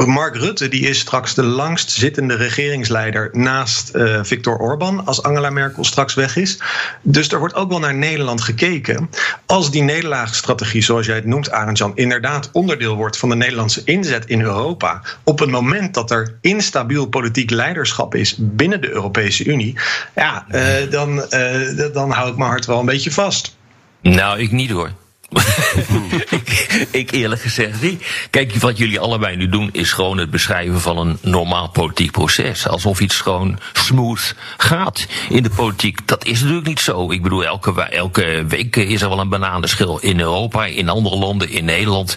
Mark 0.05 0.37
Rutte 0.37 0.69
die 0.69 0.88
is 0.88 0.99
straks 0.99 1.35
de 1.35 1.43
langst 1.43 1.91
zittende 1.91 2.35
regeringsleider 2.35 3.29
naast 3.33 3.91
uh, 3.95 4.19
Viktor 4.23 4.59
Orban 4.59 5.07
als 5.07 5.23
Angela 5.23 5.50
Merkel 5.50 5.85
straks 5.85 6.15
weg 6.15 6.37
is. 6.37 6.59
Dus 7.03 7.29
er 7.29 7.38
wordt 7.38 7.55
ook 7.55 7.69
wel 7.69 7.79
naar 7.79 7.95
Nederland 7.95 8.41
gekeken. 8.41 9.11
Als 9.47 9.71
die 9.71 9.83
nederlaagstrategie, 9.83 10.83
zoals 10.83 11.07
jij 11.07 11.15
het 11.15 11.25
noemt, 11.25 11.50
Arendjan, 11.50 11.93
inderdaad 11.95 12.50
onderdeel 12.53 12.97
wordt 12.97 13.19
van 13.19 13.29
de 13.29 13.37
Nederlandse 13.37 13.83
inzet 13.85 14.26
in 14.26 14.41
Europa. 14.41 15.03
Op 15.25 15.38
het 15.38 15.50
moment 15.50 15.95
dat 15.95 16.11
er 16.11 16.38
instabiel 16.41 17.07
politiek 17.07 17.50
leiderschap 17.50 18.15
is 18.15 18.35
binnen 18.38 18.81
de 18.81 18.91
Europese 18.91 19.45
Unie, 19.45 19.79
ja, 20.15 20.47
uh, 20.50 20.91
dan, 20.91 21.25
uh, 21.31 21.93
dan 21.93 22.11
hou 22.11 22.31
ik 22.31 22.37
mijn 22.37 22.50
hart 22.50 22.67
wel 22.67 22.79
een 22.79 22.87
beetje 22.87 23.12
vast. 23.12 23.57
Nou, 24.00 24.38
ik 24.38 24.53
niet 24.53 24.71
hoor. 24.71 24.91
ik, 26.90 27.11
eerlijk 27.11 27.40
gezegd 27.40 27.83
niet. 27.83 28.06
Kijk, 28.30 28.54
wat 28.54 28.78
jullie 28.78 29.00
allebei 29.00 29.37
nu 29.37 29.49
doen 29.49 29.68
is 29.73 29.92
gewoon 29.92 30.18
het 30.18 30.30
beschrijven 30.30 30.80
van 30.80 30.99
een 30.99 31.18
normaal 31.23 31.68
politiek 31.68 32.11
proces. 32.11 32.68
Alsof 32.68 33.00
iets 33.00 33.21
gewoon 33.21 33.59
smooth 33.73 34.35
gaat 34.56 35.06
in 35.28 35.42
de 35.42 35.50
politiek. 35.50 36.09
Dat 36.09 36.25
is 36.25 36.40
natuurlijk 36.40 36.66
niet 36.66 36.80
zo. 36.80 37.11
Ik 37.11 37.23
bedoel, 37.23 37.45
elke, 37.45 37.83
elke 37.83 38.45
week 38.49 38.76
is 38.76 39.02
er 39.02 39.09
wel 39.09 39.21
een 39.21 39.28
bananenschil 39.28 39.99
in 39.99 40.21
Europa, 40.21 40.66
in 40.66 40.88
andere 40.88 41.16
landen, 41.16 41.50
in 41.50 41.64
Nederland. 41.64 42.16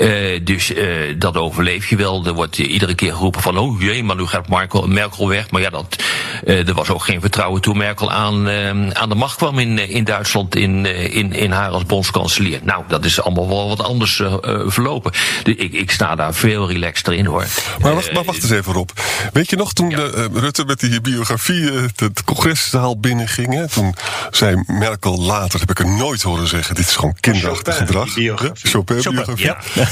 Uh, 0.00 0.40
dus 0.44 0.70
uh, 0.70 1.14
dat 1.18 1.36
overleef 1.36 1.90
je 1.90 1.96
wel. 1.96 2.26
Er 2.26 2.32
wordt 2.32 2.58
iedere 2.58 2.94
keer 2.94 3.12
geroepen 3.12 3.42
van, 3.42 3.58
oh 3.58 3.80
jee, 3.80 4.04
maar 4.04 4.16
nu 4.16 4.26
gaat 4.26 4.48
Merkel, 4.86 5.28
weg. 5.28 5.50
Maar 5.50 5.60
ja, 5.60 5.70
dat, 5.70 6.02
uh, 6.44 6.68
er 6.68 6.74
was 6.74 6.90
ook 6.90 7.02
geen 7.02 7.20
vertrouwen 7.20 7.60
toen 7.60 7.76
Merkel 7.76 8.10
aan, 8.10 8.50
aan 8.94 9.08
de 9.08 9.14
macht 9.14 9.36
kwam 9.36 9.58
in, 9.58 9.78
in 9.78 10.04
Duitsland, 10.04 10.56
in, 10.56 10.86
in, 11.12 11.32
in 11.32 11.50
haar 11.50 11.70
als 11.70 11.86
bondskanselier. 11.86 12.39
Nou, 12.62 12.84
dat 12.88 13.04
is 13.04 13.22
allemaal 13.22 13.48
wel 13.48 13.68
wat 13.68 13.82
anders 13.82 14.18
uh, 14.18 14.34
verlopen. 14.66 15.12
Dus 15.42 15.54
ik, 15.54 15.72
ik 15.72 15.90
sta 15.90 16.14
daar 16.14 16.34
veel 16.34 16.68
relaxter 16.68 17.12
in 17.12 17.26
hoor. 17.26 17.46
Maar 17.80 17.94
wacht, 17.94 18.12
maar 18.12 18.24
wacht 18.24 18.42
eens 18.42 18.50
even 18.50 18.74
op. 18.74 18.92
Weet 19.32 19.50
je 19.50 19.56
nog 19.56 19.72
toen 19.72 19.88
de, 19.88 20.28
uh, 20.32 20.40
Rutte 20.40 20.64
met 20.64 20.80
die 20.80 21.00
biografie 21.00 21.60
uh, 21.60 21.82
de, 21.94 22.10
congreszaal 22.24 22.98
binnenging? 22.98 23.54
Hè? 23.54 23.68
Toen 23.68 23.94
zei 24.30 24.62
Merkel 24.66 25.20
later, 25.20 25.60
heb 25.60 25.70
ik 25.70 25.78
er 25.78 25.88
nooit 25.88 26.22
horen 26.22 26.48
zeggen... 26.48 26.74
dit 26.74 26.86
is 26.86 26.96
gewoon 26.96 27.16
kinderachtig 27.20 27.76
gedrag. 27.76 28.08
Chopin-biografie. 28.54 29.44
Ja. 29.44 29.58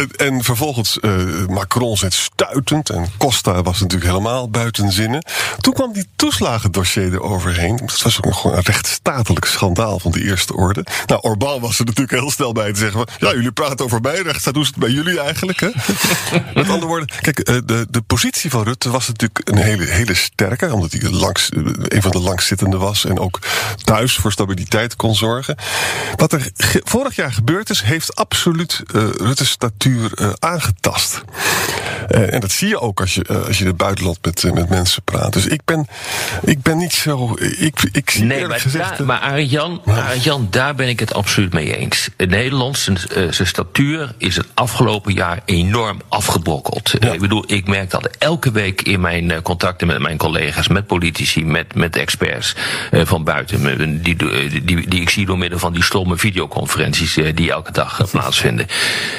en, 0.00 0.10
en, 0.16 0.44
vervolgens 0.44 0.98
Macron 1.48 1.96
zit 1.96 2.14
stuitend... 2.14 2.90
en 2.90 3.06
Costa 3.18 3.62
was 3.62 3.80
natuurlijk 3.80 4.10
helemaal 4.10 4.50
buiten 4.50 4.92
zinnen. 4.92 5.24
Toen 5.60 5.72
kwam 5.72 5.92
die 5.92 6.06
toeslagendossier 6.16 7.12
eroverheen. 7.12 7.80
Het 7.86 8.02
was 8.02 8.22
ook 8.22 8.34
gewoon 8.34 8.56
een 8.56 8.62
rechtsstatelijk 8.62 9.44
schandaal 9.44 9.98
van 9.98 10.10
de 10.10 10.22
eerste 10.22 10.56
orde. 10.56 10.84
Nou, 11.06 11.20
Orbán 11.20 11.60
was 11.60 11.78
er 11.78 11.84
natuurlijk 11.98 12.22
heel 12.22 12.30
snel 12.30 12.52
bij 12.52 12.72
te 12.72 12.78
zeggen: 12.78 13.06
van, 13.06 13.28
ja, 13.28 13.34
jullie 13.34 13.52
praten 13.52 13.84
over 13.84 14.00
mij, 14.00 14.22
rechtsstaat, 14.22 14.54
hoe 14.54 14.62
is 14.62 14.68
het 14.68 14.78
bij 14.78 14.90
jullie 14.90 15.20
eigenlijk? 15.20 15.60
Hè? 15.60 15.68
Met 16.54 16.68
andere 16.68 16.86
woorden, 16.86 17.08
kijk, 17.20 17.38
eh, 17.38 17.56
de, 17.64 17.86
de 17.90 18.02
positie 18.02 18.50
van 18.50 18.62
Rutte 18.62 18.90
was 18.90 19.08
natuurlijk 19.08 19.48
een 19.48 19.56
hele, 19.56 19.84
hele 19.84 20.14
sterke, 20.14 20.72
omdat 20.72 20.92
hij 20.92 21.10
langs, 21.10 21.48
eh, 21.48 21.62
een 21.82 22.02
van 22.02 22.10
de 22.10 22.20
langzittenden 22.20 22.78
was 22.78 23.04
en 23.04 23.18
ook 23.18 23.38
thuis 23.84 24.16
voor 24.16 24.32
stabiliteit 24.32 24.96
kon 24.96 25.14
zorgen. 25.14 25.56
Wat 26.16 26.32
er 26.32 26.50
vorig 26.84 27.16
jaar 27.16 27.32
gebeurd 27.32 27.70
is, 27.70 27.82
heeft 27.82 28.16
absoluut 28.16 28.82
uh, 28.94 29.08
Rutte's 29.16 29.50
statuur 29.50 30.10
uh, 30.14 30.32
aangetast. 30.38 31.22
Uh, 32.10 32.34
en 32.34 32.40
dat 32.40 32.50
zie 32.50 32.68
je 32.68 32.80
ook 32.80 33.00
als 33.00 33.14
je, 33.14 33.24
als 33.46 33.56
je 33.56 33.62
in 33.64 33.70
het 33.70 33.76
buitenland 33.76 34.18
met, 34.22 34.54
met 34.54 34.68
mensen 34.68 35.02
praat. 35.02 35.32
Dus 35.32 35.46
ik 35.46 35.60
ben, 35.64 35.86
ik 36.42 36.62
ben 36.62 36.76
niet 36.76 36.92
zo. 36.92 37.36
Ik, 37.38 37.88
ik 37.92 38.10
zie 38.10 38.24
nee, 38.24 38.46
maar, 38.46 38.60
gezegd, 38.60 38.98
maar 38.98 39.18
Arjan, 39.18 39.82
Arjan, 39.84 40.46
daar 40.50 40.74
ben 40.74 40.88
ik 40.88 41.00
het 41.00 41.14
absoluut 41.14 41.52
mee 41.52 41.76
eens. 41.76 41.81
Nederland, 42.16 42.78
zijn, 42.78 42.98
uh, 43.16 43.30
zijn 43.30 43.48
statuur 43.48 44.14
is 44.18 44.36
het 44.36 44.46
afgelopen 44.54 45.12
jaar 45.12 45.40
enorm 45.44 46.00
afgebrokkeld. 46.08 46.94
Ja. 47.00 47.12
Ik 47.12 47.20
bedoel, 47.20 47.44
ik 47.46 47.68
merk 47.68 47.90
dat 47.90 48.06
elke 48.18 48.52
week 48.52 48.82
in 48.82 49.00
mijn 49.00 49.30
uh, 49.30 49.36
contacten 49.42 49.86
met 49.86 49.98
mijn 49.98 50.16
collega's, 50.16 50.68
met 50.68 50.86
politici, 50.86 51.44
met, 51.44 51.74
met 51.74 51.96
experts 51.96 52.56
uh, 52.90 53.00
van 53.04 53.24
buiten, 53.24 54.02
die, 54.02 54.16
die, 54.16 54.64
die, 54.64 54.88
die, 54.88 55.00
ik 55.00 55.10
zie 55.10 55.26
door 55.26 55.38
middel 55.38 55.58
van 55.58 55.72
die 55.72 55.82
stomme 55.82 56.16
videoconferenties 56.16 57.18
die 57.34 57.50
elke 57.50 57.72
dag 57.72 58.10
plaatsvinden. 58.10 58.66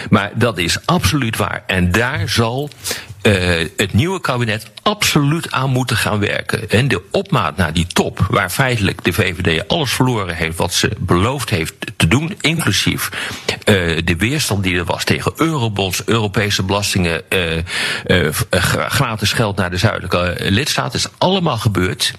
Maar 0.10 0.32
dat 0.36 0.58
is 0.58 0.77
absoluut 0.86 1.38
waar. 1.38 1.63
En 1.67 1.91
daar 1.91 2.29
zal 2.29 2.70
uh, 3.23 3.67
het 3.77 3.93
nieuwe 3.93 4.21
kabinet 4.21 4.71
absoluut 4.81 5.51
aan 5.51 5.69
moeten 5.69 5.97
gaan 5.97 6.19
werken. 6.19 6.69
En 6.69 6.87
de 6.87 7.01
opmaat 7.11 7.57
naar 7.57 7.73
die 7.73 7.87
top, 7.87 8.25
waar 8.29 8.49
feitelijk 8.49 9.03
de 9.03 9.13
VVD 9.13 9.67
alles 9.67 9.91
verloren 9.91 10.35
heeft 10.35 10.57
wat 10.57 10.73
ze 10.73 10.91
beloofd 10.99 11.49
heeft 11.49 11.73
te 11.97 12.07
doen, 12.07 12.37
inclusief 12.41 13.09
uh, 13.09 13.99
de 14.03 14.15
weerstand 14.17 14.63
die 14.63 14.77
er 14.77 14.85
was 14.85 15.03
tegen 15.03 15.33
eurobonds, 15.35 16.05
Europese 16.05 16.63
belastingen, 16.63 17.21
uh, 17.29 18.29
gratis 18.87 19.33
geld 19.33 19.55
naar 19.55 19.69
de 19.69 19.77
zuidelijke 19.77 20.35
lidstaten, 20.39 20.99
is 20.99 21.07
allemaal 21.17 21.57
gebeurd. 21.57 22.13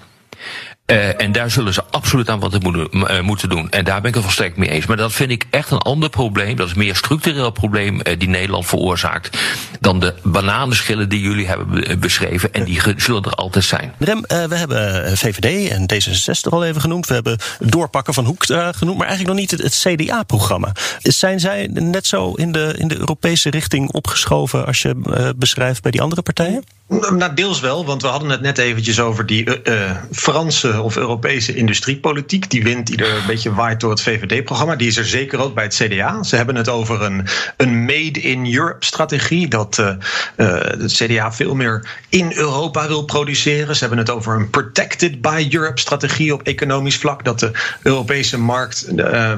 Uh, 0.85 1.21
en 1.21 1.31
daar 1.31 1.51
zullen 1.51 1.73
ze 1.73 1.83
absoluut 1.83 2.29
aan 2.29 2.39
wat 2.39 2.63
moeten, 2.63 2.89
uh, 2.93 3.21
moeten 3.21 3.49
doen. 3.49 3.69
En 3.69 3.83
daar 3.83 4.01
ben 4.01 4.09
ik 4.09 4.15
het 4.15 4.23
volstrekt 4.23 4.57
mee 4.57 4.69
eens. 4.69 4.85
Maar 4.85 4.97
dat 4.97 5.13
vind 5.13 5.31
ik 5.31 5.45
echt 5.49 5.71
een 5.71 5.77
ander 5.77 6.09
probleem. 6.09 6.55
Dat 6.55 6.67
is 6.67 6.73
meer 6.73 6.95
structureel 6.95 7.51
probleem 7.51 7.95
uh, 7.95 8.19
die 8.19 8.29
Nederland 8.29 8.65
veroorzaakt. 8.65 9.37
dan 9.79 9.99
de 9.99 10.13
bananenschillen 10.23 11.09
die 11.09 11.21
jullie 11.21 11.47
hebben 11.47 11.99
beschreven. 11.99 12.53
En 12.53 12.63
die 12.63 12.81
zullen 12.97 13.23
er 13.23 13.31
altijd 13.31 13.63
zijn. 13.65 13.93
Rem, 13.99 14.21
we 14.21 14.55
hebben 14.55 15.17
VVD 15.17 15.69
en 15.69 15.87
D66 15.93 16.49
al 16.49 16.65
even 16.65 16.81
genoemd. 16.81 17.07
We 17.07 17.13
hebben 17.13 17.37
doorpakken 17.59 18.13
van 18.13 18.25
Hoek 18.25 18.43
genoemd. 18.45 18.97
Maar 18.97 19.07
eigenlijk 19.07 19.27
nog 19.27 19.35
niet 19.35 19.51
het, 19.51 19.61
het 19.61 19.85
CDA-programma. 19.87 20.71
Zijn 21.01 21.39
zij 21.39 21.67
net 21.71 22.07
zo 22.07 22.33
in 22.33 22.51
de, 22.51 22.75
in 22.77 22.87
de 22.87 22.97
Europese 22.97 23.49
richting 23.49 23.91
opgeschoven. 23.91 24.65
als 24.65 24.81
je 24.81 25.33
beschrijft 25.35 25.81
bij 25.81 25.91
die 25.91 26.01
andere 26.01 26.21
partijen? 26.21 26.63
Nou, 26.87 27.33
deels 27.33 27.59
wel, 27.59 27.85
want 27.85 28.01
we 28.01 28.07
hadden 28.07 28.29
het 28.29 28.41
net 28.41 28.57
eventjes 28.57 28.99
over 28.99 29.25
die 29.25 29.63
uh, 29.63 29.91
Franse 30.11 30.81
of 30.81 30.95
Europese 30.95 31.55
industriepolitiek. 31.55 32.49
Die 32.49 32.63
wind 32.63 32.87
die 32.87 32.97
er 32.97 33.15
een 33.15 33.25
beetje 33.27 33.53
waait 33.53 33.79
door 33.79 33.89
het 33.89 34.01
VVD-programma. 34.01 34.75
Die 34.75 34.87
is 34.87 34.97
er 34.97 35.05
zeker 35.05 35.39
ook 35.39 35.53
bij 35.53 35.63
het 35.63 35.75
CDA. 35.75 36.23
Ze 36.23 36.35
hebben 36.35 36.55
het 36.55 36.69
over 36.69 37.01
een, 37.01 37.27
een 37.57 37.85
Made 37.85 38.21
in 38.21 38.53
Europe-strategie. 38.53 39.47
Dat 39.47 39.77
uh, 39.77 39.95
het 40.79 40.93
CDA 40.93 41.31
veel 41.31 41.55
meer 41.55 41.97
in 42.09 42.31
Europa 42.35 42.87
wil 42.87 43.03
produceren. 43.03 43.75
Ze 43.75 43.79
hebben 43.79 43.99
het 43.99 44.09
over 44.09 44.35
een 44.35 44.49
Protected 44.49 45.21
by 45.21 45.47
Europe-strategie 45.51 46.33
op 46.33 46.41
economisch 46.41 46.97
vlak. 46.97 47.23
Dat 47.23 47.39
de 47.39 47.51
Europese 47.83 48.39
markt 48.39 48.87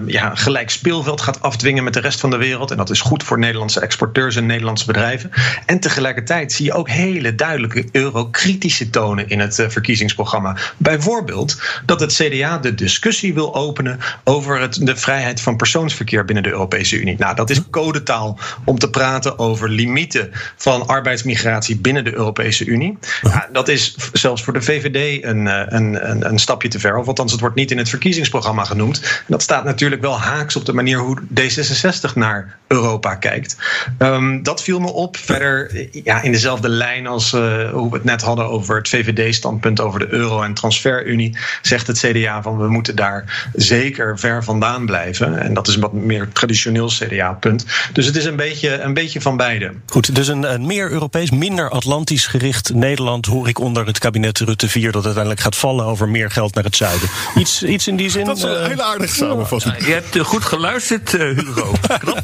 ja, 0.06 0.36
gelijk 0.36 0.70
speelveld 0.70 1.22
gaat 1.22 1.42
afdwingen 1.42 1.84
met 1.84 1.94
de 1.94 2.00
rest 2.00 2.20
van 2.20 2.30
de 2.30 2.38
wereld. 2.38 2.72
En 2.72 2.77
dat 2.77 2.89
is 2.89 3.01
goed 3.01 3.24
voor 3.24 3.39
Nederlandse 3.39 3.80
exporteurs 3.80 4.36
en 4.36 4.46
Nederlandse 4.46 4.86
bedrijven. 4.86 5.32
En 5.66 5.80
tegelijkertijd 5.80 6.51
zie 6.51 6.66
je 6.66 6.74
ook 6.74 6.89
hele 6.89 7.36
duidelijke 7.38 7.86
eurokritische 7.91 8.89
tonen 8.89 9.29
in 9.29 9.39
het 9.39 9.58
uh, 9.58 9.70
verkiezingsprogramma. 9.70 10.58
Bijvoorbeeld 10.77 11.62
dat 11.86 12.00
het 12.00 12.13
CDA 12.13 12.58
de 12.58 12.75
discussie 12.75 13.34
wil 13.34 13.56
openen 13.56 14.00
over 14.24 14.60
het, 14.60 14.86
de 14.86 14.96
vrijheid 14.96 15.41
van 15.41 15.56
persoonsverkeer 15.56 16.25
binnen 16.25 16.44
de 16.44 16.50
Europese 16.50 17.00
Unie. 17.00 17.15
Nou, 17.17 17.36
dat 17.36 17.50
is 17.50 17.62
codetaal 17.70 18.39
om 18.63 18.79
te 18.79 18.89
praten 18.89 19.39
over 19.39 19.70
limieten 19.70 20.32
van 20.56 20.88
arbeidsmigratie 20.88 21.77
binnen 21.77 22.03
de 22.03 22.13
Europese 22.13 22.65
Unie. 22.65 22.98
Ja, 23.22 23.48
dat 23.51 23.67
is 23.67 23.96
zelfs 24.13 24.44
voor 24.44 24.53
de 24.53 24.62
VVD 24.62 25.24
een, 25.24 25.48
eh, 25.48 25.62
een, 25.65 26.10
een, 26.10 26.29
een, 26.29 26.39
stapje 26.39 26.67
te 26.67 26.79
ver. 26.79 26.98
Of 26.98 27.08
althans, 27.08 27.32
het 27.32 27.41
wordt 27.41 27.56
niet 27.56 27.72
in 27.72 27.77
het 27.77 27.89
verkiezingsprogramma 27.89 28.63
genoemd. 28.63 29.01
En 29.01 29.24
dat 29.27 29.41
staat 29.41 29.63
natuurlijk 29.63 30.01
wel 30.01 30.20
haaks 30.20 30.56
op 30.56 30.65
de 30.65 30.74
manier 30.74 30.98
hoe 30.98 31.22
D66 31.22 32.13
naar 32.13 32.58
Europa 32.67 33.15
kijkt. 33.15 33.58
Um, 34.00 34.44
dat 34.44 34.63
viel 34.63 34.79
me 34.79 34.91
op. 34.91 35.17
Verder 35.17 35.88
ja, 36.03 36.22
in 36.22 36.32
dezelfde 36.32 36.70
lijn 36.70 37.08
als 37.08 37.26
uh, 37.34 37.72
hoe 37.72 37.89
we 37.89 37.96
het 37.96 38.03
net 38.03 38.22
hadden 38.22 38.50
over 38.50 38.77
het 38.77 38.89
VVD-standpunt 38.89 39.81
over 39.81 40.00
de 40.00 40.07
euro 40.10 40.41
en 40.41 40.53
transferunie, 40.53 41.38
zegt 41.62 41.88
het 41.88 42.00
CDA 42.00 42.41
van 42.41 42.57
we 42.57 42.67
moeten 42.67 42.96
daar 42.96 43.50
zeker 43.53 44.19
ver 44.19 44.43
vandaan 44.43 44.86
blijven. 44.86 45.39
En 45.39 45.53
dat 45.53 45.67
is 45.67 45.75
een 45.75 45.81
wat 45.81 45.93
meer 45.93 46.27
traditioneel 46.34 46.88
CDA-punt. 46.88 47.65
Dus 47.93 48.05
het 48.05 48.15
is 48.15 48.25
een 48.25 48.36
beetje, 48.36 48.81
een 48.81 48.93
beetje 48.93 49.22
van 49.22 49.38
beide. 49.38 49.74
Goed, 49.86 50.15
dus 50.15 50.27
een, 50.27 50.53
een 50.53 50.65
meer 50.65 50.91
Europees, 50.91 51.31
minder 51.31 51.69
Atlantisch 51.69 52.27
gericht 52.27 52.74
Nederland 52.74 53.25
hoor 53.25 53.48
ik 53.48 53.60
onder 53.60 53.86
het 53.86 54.00
kabinet 54.00 54.39
Rutte 54.39 54.69
4 54.69 54.91
dat 54.91 55.03
uiteindelijk 55.03 55.43
gaat 55.43 55.55
vallen 55.55 55.86
over 55.86 56.10
meer 56.10 56.31
geld 56.31 56.55
naar 56.55 56.63
het 56.63 56.75
zuiden. 56.75 57.10
Iets, 57.36 57.63
iets 57.63 57.88
in 57.88 57.96
die 57.96 58.10
zin. 58.10 58.25
Dat 58.25 58.38
is 58.38 58.43
een 58.43 58.62
uh, 58.62 58.67
hele 58.67 58.84
aardige 58.84 59.15
samenvatting. 59.15 59.86
je 59.86 59.91
hebt 59.91 60.19
goed 60.19 60.43
geluisterd, 60.43 61.13
uh, 61.13 61.22
Hugo. 61.22 61.74
Knap. 62.00 62.22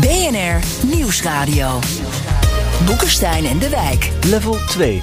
BNR 0.00 0.60
Nieuwsradio. 0.86 1.78
Boekenstein 2.86 3.46
en 3.46 3.58
de 3.58 3.68
Wijk. 3.68 4.10
Level 4.26 4.58
2. 4.66 5.02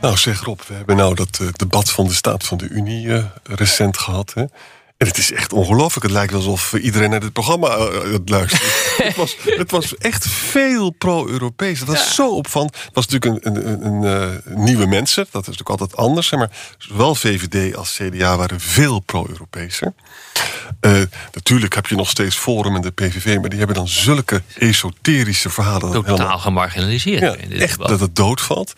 Nou, 0.00 0.16
zeg 0.16 0.40
Rob, 0.40 0.60
we 0.66 0.74
hebben 0.74 0.96
nou 0.96 1.14
dat 1.14 1.38
uh, 1.42 1.48
debat 1.52 1.90
van 1.90 2.06
de 2.06 2.12
staat 2.12 2.44
van 2.44 2.58
de 2.58 2.68
Unie 2.68 3.06
uh, 3.06 3.24
recent 3.42 3.98
gehad. 3.98 4.32
Hè? 4.34 4.44
En 4.98 5.06
het 5.06 5.18
is 5.18 5.32
echt 5.32 5.52
ongelooflijk. 5.52 6.02
Het 6.02 6.14
lijkt 6.14 6.34
alsof 6.34 6.72
iedereen 6.72 7.10
naar 7.10 7.20
dit 7.20 7.32
programma 7.32 7.76
uh, 7.76 8.14
luistert. 8.24 8.62
het, 9.06 9.16
was, 9.16 9.36
het 9.44 9.70
was 9.70 9.96
echt 9.96 10.28
veel 10.28 10.90
pro-Europees. 10.90 11.78
Dat 11.78 11.88
was 11.88 12.14
zo 12.14 12.34
opvallend. 12.34 12.76
Het 12.76 12.94
was 12.94 13.06
natuurlijk 13.06 13.46
een, 13.46 13.56
een, 13.56 13.86
een, 13.86 14.04
een 14.04 14.42
uh, 14.46 14.56
nieuwe 14.56 14.86
mensen. 14.86 15.26
Dat 15.30 15.40
is 15.40 15.48
natuurlijk 15.48 15.80
altijd 15.80 15.96
anders. 15.96 16.30
Maar 16.30 16.50
zowel 16.78 17.14
VVD 17.14 17.76
als 17.76 18.00
CDA 18.02 18.36
waren 18.36 18.60
veel 18.60 19.00
pro-Europese. 19.00 19.94
Uh, 20.80 21.02
natuurlijk 21.32 21.74
heb 21.74 21.86
je 21.86 21.94
nog 21.94 22.08
steeds 22.08 22.36
Forum 22.36 22.74
en 22.74 22.80
de 22.80 22.90
PVV... 22.90 23.38
maar 23.40 23.48
die 23.48 23.58
hebben 23.58 23.76
dan 23.76 23.88
zulke 23.88 24.42
esoterische 24.58 25.50
verhalen. 25.50 25.92
Totaal 25.92 26.16
helemaal, 26.16 26.38
gemarginaliseerd. 26.38 27.20
Ja, 27.20 27.36
echt 27.58 27.78
dat 27.78 28.00
het 28.00 28.16
doodvalt. 28.16 28.72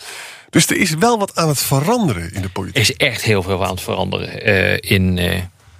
Dus 0.50 0.66
er 0.66 0.76
is 0.76 0.94
wel 0.94 1.18
wat 1.18 1.36
aan 1.36 1.48
het 1.48 1.62
veranderen 1.62 2.32
in 2.32 2.42
de 2.42 2.48
politiek. 2.48 2.76
Er 2.76 2.82
is 2.82 2.96
echt 2.96 3.22
heel 3.22 3.42
veel 3.42 3.64
aan 3.64 3.70
het 3.70 3.80
veranderen 3.80 4.48
uh, 4.48 4.76
in... 4.80 5.16
Uh, 5.16 5.30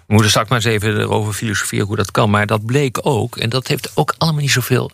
we 0.07 0.17
moeten 0.17 0.31
straks 0.31 0.49
maar 0.51 0.59
eens 0.59 0.83
even 0.83 0.99
erover 0.99 1.33
filosoferen 1.33 1.87
hoe 1.87 1.97
dat 1.97 2.11
kan. 2.11 2.31
Maar 2.31 2.47
dat 2.47 2.67
bleek 2.67 2.99
ook, 3.03 3.37
en 3.37 3.49
dat 3.49 3.67
heeft 3.67 3.91
ook 3.95 4.15
allemaal 4.19 4.41
niet 4.41 4.51
zoveel 4.51 4.91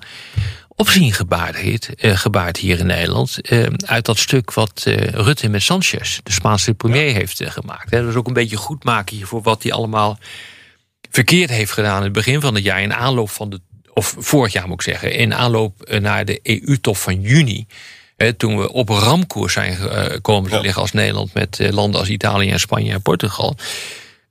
opzien 0.68 1.12
gebaard, 1.12 1.56
gebaard 1.98 2.56
hier 2.56 2.78
in 2.78 2.86
Nederland. 2.86 3.38
Uit 3.84 4.04
dat 4.04 4.18
stuk 4.18 4.52
wat 4.52 4.82
Rutte 5.12 5.48
met 5.48 5.62
Sanchez, 5.62 6.18
de 6.22 6.32
Spaanse 6.32 6.74
premier, 6.74 7.08
ja. 7.08 7.12
heeft 7.12 7.42
gemaakt. 7.44 7.90
Dat 7.90 8.04
is 8.04 8.14
ook 8.14 8.26
een 8.26 8.32
beetje 8.32 8.56
goed 8.56 8.84
maken 8.84 9.26
voor 9.26 9.42
wat 9.42 9.62
hij 9.62 9.72
allemaal 9.72 10.18
verkeerd 11.16 11.50
heeft 11.50 11.72
gedaan 11.72 11.96
in 11.96 12.02
het 12.02 12.12
begin 12.12 12.40
van 12.40 12.54
het 12.54 12.64
jaar. 12.64 12.82
In 12.82 12.94
aanloop 12.94 13.30
van 13.30 13.50
de, 13.50 13.60
of 13.92 14.14
vorig 14.18 14.52
jaar 14.52 14.66
moet 14.66 14.80
ik 14.80 14.90
zeggen, 14.90 15.12
in 15.12 15.34
aanloop 15.34 15.98
naar 16.00 16.24
de 16.24 16.40
EU-top 16.42 16.96
van 16.96 17.20
juni. 17.20 17.66
toen 18.36 18.58
we 18.58 18.72
op 18.72 18.88
ramkoers 18.88 19.52
zijn 19.52 19.76
gekomen 19.76 20.50
te 20.50 20.60
liggen 20.60 20.82
als 20.82 20.92
Nederland 20.92 21.34
met 21.34 21.58
landen 21.70 22.00
als 22.00 22.08
Italië 22.08 22.50
en 22.50 22.60
Spanje 22.60 22.92
en 22.92 23.02
Portugal. 23.02 23.56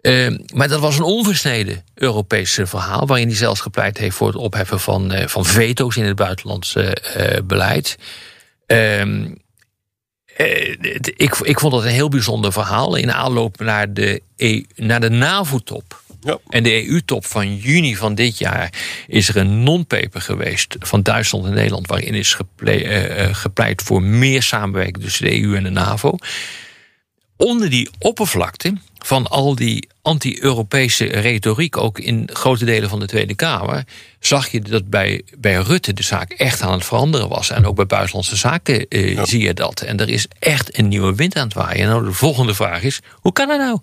Uh, 0.02 0.38
maar 0.54 0.68
dat 0.68 0.80
was 0.80 0.98
een 0.98 1.04
onversneden 1.04 1.84
Europese 1.94 2.66
verhaal, 2.66 3.08
waarin 3.08 3.28
hij 3.28 3.36
zelfs 3.36 3.60
gepleit 3.60 3.98
heeft 3.98 4.16
voor 4.16 4.28
het 4.28 4.36
opheffen 4.36 4.80
van, 4.80 5.14
uh, 5.14 5.28
van 5.28 5.46
veto's 5.46 5.96
in 5.96 6.04
het 6.04 6.16
buitenlandse 6.16 6.98
uh, 7.18 7.38
beleid. 7.44 7.98
Ehm, 8.66 9.28
ik, 11.16 11.36
ik 11.42 11.60
vond 11.60 11.74
dat 11.74 11.84
een 11.84 11.90
heel 11.90 12.10
bijzonder 12.10 12.52
verhaal 12.52 12.96
in 12.96 13.12
aanloop 13.12 13.60
naar 13.60 13.94
de, 13.94 14.22
e, 14.36 14.62
naar 14.76 15.00
de 15.00 15.10
NAVO-top. 15.10 16.04
Ja. 16.26 16.38
En 16.50 16.64
de 16.64 16.88
EU-top 16.88 17.26
van 17.26 17.56
juni 17.56 17.96
van 17.96 18.16
dit 18.16 18.38
jaar 18.38 18.74
is 19.08 19.30
er 19.30 19.38
een 19.38 19.64
non-paper 19.64 20.22
geweest 20.22 20.76
van 20.80 21.02
Duitsland 21.02 21.46
en 21.46 21.54
Nederland, 21.54 21.88
waarin 21.88 22.14
is 22.14 22.34
gepleit, 22.34 23.36
gepleit 23.36 23.82
voor 23.82 24.02
meer 24.02 24.44
samenwerking 24.44 25.04
tussen 25.04 25.26
de 25.26 25.42
EU 25.42 25.56
en 25.56 25.64
de 25.64 25.70
NAVO. 25.70 26.18
Onder 27.38 27.70
die 27.70 27.90
oppervlakte 28.00 28.74
van 29.06 29.28
al 29.28 29.56
die 29.56 29.88
anti-Europese 30.02 31.06
retoriek, 31.06 31.78
ook 31.78 32.00
in 32.00 32.30
grote 32.34 32.66
delen 32.66 32.90
van 32.90 33.00
de 33.00 33.06
Tweede 33.06 33.36
Kamer, 33.36 33.84
zag 34.20 34.48
je 34.48 34.62
dat 34.62 34.90
bij, 34.90 35.22
bij 35.38 35.56
Rutte 35.56 35.94
de 35.94 36.04
zaak 36.04 36.32
echt 36.32 36.62
aan 36.62 36.72
het 36.72 36.86
veranderen 36.86 37.30
was. 37.30 37.50
En 37.50 37.66
ook 37.66 37.76
bij 37.76 37.86
buitenlandse 37.86 38.36
zaken 38.36 38.88
eh, 38.88 39.14
ja. 39.14 39.26
zie 39.26 39.42
je 39.42 39.54
dat. 39.54 39.82
En 39.82 40.00
er 40.00 40.10
is 40.10 40.28
echt 40.40 40.78
een 40.78 40.88
nieuwe 40.88 41.16
wind 41.16 41.36
aan 41.36 41.46
het 41.46 41.54
waaien. 41.54 41.88
Nou, 41.88 42.06
de 42.06 42.14
volgende 42.14 42.54
vraag 42.54 42.82
is: 42.82 43.00
hoe 43.14 43.34
kan 43.34 43.48
dat 43.48 43.58
nou? 43.58 43.80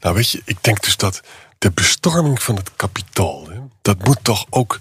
Nou, 0.00 0.14
weet 0.14 0.30
je, 0.30 0.42
ik 0.44 0.56
denk 0.60 0.84
dus 0.84 0.96
dat 0.96 1.22
de 1.64 1.70
bestorming 1.70 2.42
van 2.42 2.56
het 2.56 2.70
kapitaal, 2.76 3.48
dat 3.82 4.04
moet 4.04 4.18
toch 4.22 4.46
ook 4.50 4.78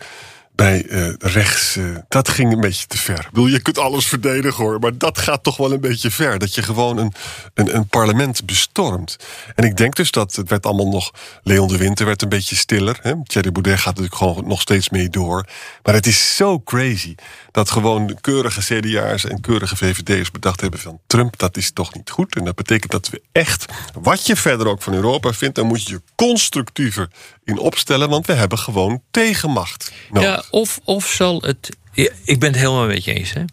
bij 0.55 0.85
uh, 0.85 1.13
rechts, 1.19 1.75
uh, 1.75 1.97
dat 2.07 2.29
ging 2.29 2.51
een 2.51 2.59
beetje 2.59 2.87
te 2.87 2.97
ver. 2.97 3.19
Ik 3.19 3.29
bedoel, 3.29 3.47
je 3.47 3.61
kunt 3.61 3.77
alles 3.77 4.05
verdedigen 4.05 4.63
hoor, 4.63 4.79
maar 4.79 4.97
dat 4.97 5.17
gaat 5.17 5.43
toch 5.43 5.57
wel 5.57 5.71
een 5.71 5.79
beetje 5.79 6.11
ver. 6.11 6.39
Dat 6.39 6.55
je 6.55 6.63
gewoon 6.63 6.97
een, 6.97 7.13
een, 7.53 7.75
een 7.75 7.87
parlement 7.87 8.45
bestormt. 8.45 9.17
En 9.55 9.63
ik 9.63 9.77
denk 9.77 9.95
dus 9.95 10.11
dat 10.11 10.35
het 10.35 10.49
werd 10.49 10.65
allemaal 10.65 10.89
nog. 10.89 11.11
Leon 11.43 11.67
de 11.67 11.77
Winter 11.77 12.05
werd 12.05 12.21
een 12.21 12.29
beetje 12.29 12.55
stiller. 12.55 12.99
Hè? 13.01 13.13
Thierry 13.23 13.51
Boudet 13.51 13.79
gaat 13.79 13.85
natuurlijk 13.85 14.15
gewoon 14.15 14.47
nog 14.47 14.61
steeds 14.61 14.89
mee 14.89 15.09
door. 15.09 15.47
Maar 15.83 15.93
het 15.93 16.07
is 16.07 16.35
zo 16.35 16.59
crazy 16.59 17.15
dat 17.51 17.69
gewoon 17.69 18.17
keurige 18.21 18.61
CDA's 18.61 19.25
en 19.25 19.41
keurige 19.41 19.75
VVD'ers 19.75 20.31
bedacht 20.31 20.61
hebben 20.61 20.79
van 20.79 20.99
Trump, 21.07 21.37
dat 21.37 21.57
is 21.57 21.71
toch 21.71 21.93
niet 21.93 22.09
goed. 22.09 22.35
En 22.35 22.45
dat 22.45 22.55
betekent 22.55 22.91
dat 22.91 23.09
we 23.09 23.21
echt, 23.31 23.65
wat 24.01 24.25
je 24.25 24.35
verder 24.35 24.67
ook 24.67 24.81
van 24.81 24.93
Europa 24.93 25.33
vindt, 25.33 25.55
dan 25.55 25.67
moet 25.67 25.87
je 25.87 25.93
je 25.93 26.01
constructiever 26.15 27.09
in 27.43 27.57
opstellen, 27.57 28.09
want 28.09 28.27
we 28.27 28.33
hebben 28.33 28.57
gewoon 28.57 29.01
tegenmacht. 29.11 29.91
Nodig. 30.09 30.29
Ja, 30.29 30.42
of, 30.49 30.79
of 30.83 31.07
zal 31.07 31.41
het. 31.41 31.77
Ik 32.23 32.39
ben 32.39 32.49
het 32.49 32.59
helemaal 32.59 32.87
met 32.87 33.03
je 33.03 33.13
eens. 33.13 33.33
Hè? 33.33 33.43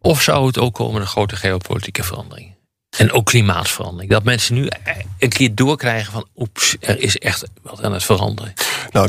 Of 0.00 0.22
zou 0.22 0.46
het 0.46 0.58
ook 0.58 0.74
komen 0.74 1.00
een 1.00 1.06
grote 1.06 1.36
geopolitieke 1.36 2.02
verandering? 2.02 2.54
En 2.96 3.12
ook 3.12 3.26
klimaatverandering. 3.26 4.10
Dat 4.10 4.24
mensen 4.24 4.54
nu 4.54 4.68
een 5.18 5.28
keer 5.28 5.54
doorkrijgen 5.54 6.12
van 6.12 6.28
oeps, 6.36 6.76
er 6.80 7.00
is 7.00 7.18
echt 7.18 7.44
wat 7.62 7.82
aan 7.82 7.92
het 7.92 8.04
veranderen. 8.04 8.52
Nou, 8.94 9.08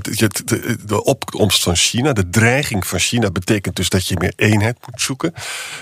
de, 0.86 1.04
opkomst 1.04 1.64
van 1.64 1.76
China, 1.76 2.14
de 2.14 2.30
dreiging 2.30 2.88
van 2.88 3.00
China 3.00 3.32
betekent 3.32 3.76
dus 3.76 3.90
dat 3.90 4.08
je 4.08 4.16
meer 4.18 4.34
eenheid 4.36 4.78
moet 4.86 5.02
zoeken. 5.02 5.34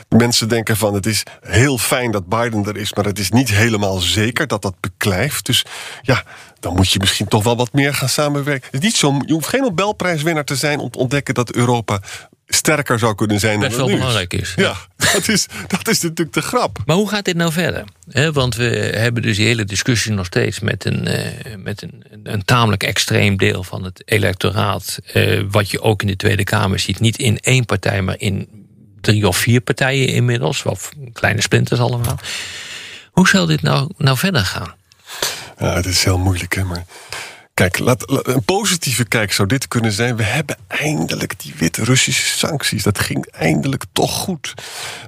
Mensen 0.10 0.50
denken 0.50 0.78
van 0.78 0.94
het 0.94 1.06
is 1.06 1.24
heel 1.42 1.78
fijn 1.78 2.12
dat 2.12 2.28
Biden 2.28 2.66
er 2.66 2.78
is, 2.78 2.94
maar 2.94 3.06
het 3.06 3.20
is 3.20 3.30
niet 3.30 3.50
helemaal 3.50 4.00
zeker 4.00 4.48
dat 4.48 4.62
dat 4.62 4.80
beklijft. 4.80 5.46
Dus 5.46 5.66
ja, 6.02 6.24
dan 6.60 6.76
moet 6.76 6.92
je 6.92 7.00
misschien 7.00 7.28
toch 7.28 7.44
wel 7.44 7.56
wat 7.56 7.74
meer 7.74 7.94
gaan 7.94 8.10
samenwerken. 8.10 8.70
Het 8.72 8.84
is 8.84 8.88
niet 8.88 8.96
zo, 8.96 9.20
je 9.26 9.34
hoeft 9.34 9.48
geen 9.48 9.62
Nobelprijswinnaar 9.62 10.46
te 10.46 10.56
zijn 10.56 10.80
om 10.80 10.90
te 10.90 10.98
ontdekken 10.98 11.34
dat 11.34 11.54
Europa 11.54 12.00
sterker 12.48 13.00
zou 13.00 13.16
kunnen 13.16 13.40
zijn 13.40 13.60
Best 13.60 13.78
dan 13.78 13.88
wel 13.88 13.96
belangrijk 13.98 14.34
is. 14.34 14.54
Ja, 14.56 14.76
dat, 15.14 15.28
is, 15.28 15.48
dat 15.68 15.88
is 15.88 16.02
natuurlijk 16.02 16.34
de 16.34 16.42
grap. 16.42 16.78
Maar 16.86 16.96
hoe 16.96 17.10
gaat 17.10 17.26
dit 17.26 17.36
nou 17.36 17.52
verder? 17.52 17.84
want 18.34 18.56
we 18.56 18.92
hebben 18.96 19.22
dus 19.22 19.38
die 19.38 19.46
hele 19.46 19.66
discussie 19.66 20.12
nog 20.12 20.26
steeds 20.26 20.60
met 20.60 20.86
een, 20.86 21.08
uh, 21.08 21.56
met 21.58 21.82
een, 21.82 22.04
een 22.24 22.46
tamelijk 22.46 22.84
extreem 22.84 23.38
deel 23.38 23.64
van 23.64 23.84
het 23.84 24.02
electoraat. 24.06 25.00
Uh, 25.14 25.42
wat 25.50 25.72
je 25.72 25.82
ook 25.82 26.02
in 26.02 26.08
de 26.08 26.16
Tweede 26.16 26.44
Kamer 26.44 26.80
ziet. 26.80 27.00
Niet 27.00 27.18
in 27.18 27.38
één 27.38 27.66
partij, 27.66 28.02
maar 28.02 28.20
in 28.20 28.48
drie 29.02 29.28
of 29.28 29.38
vier 29.38 29.62
partijen 29.62 30.08
inmiddels. 30.08 30.64
Of 30.64 30.92
kleine 31.14 31.42
splinters 31.42 31.80
allemaal. 31.80 32.20
Hoe 33.12 33.28
zal 33.28 33.46
dit 33.46 33.62
nou, 33.62 33.90
nou 33.98 34.18
verder 34.18 34.46
gaan? 34.46 34.76
Ja, 35.60 35.76
het 35.76 35.86
is 35.86 36.04
heel 36.04 36.18
moeilijk, 36.18 36.56
hè, 36.56 36.64
maar 36.64 36.86
Kijk, 37.54 37.80
laat, 37.80 38.28
een 38.28 38.44
positieve 38.44 39.06
kijk 39.06 39.34
zou 39.34 39.48
dit 39.48 39.68
kunnen 39.68 39.92
zijn. 39.92 40.16
We 40.16 40.24
hebben 40.24 40.58
eindelijk 40.68 41.40
die 41.40 41.54
Wit-Russische 41.58 42.38
sancties. 42.38 42.84
Dat 42.84 43.00
ging 43.00 43.28
eindelijk 43.32 43.84
toch 43.92 44.12
goed. 44.12 44.54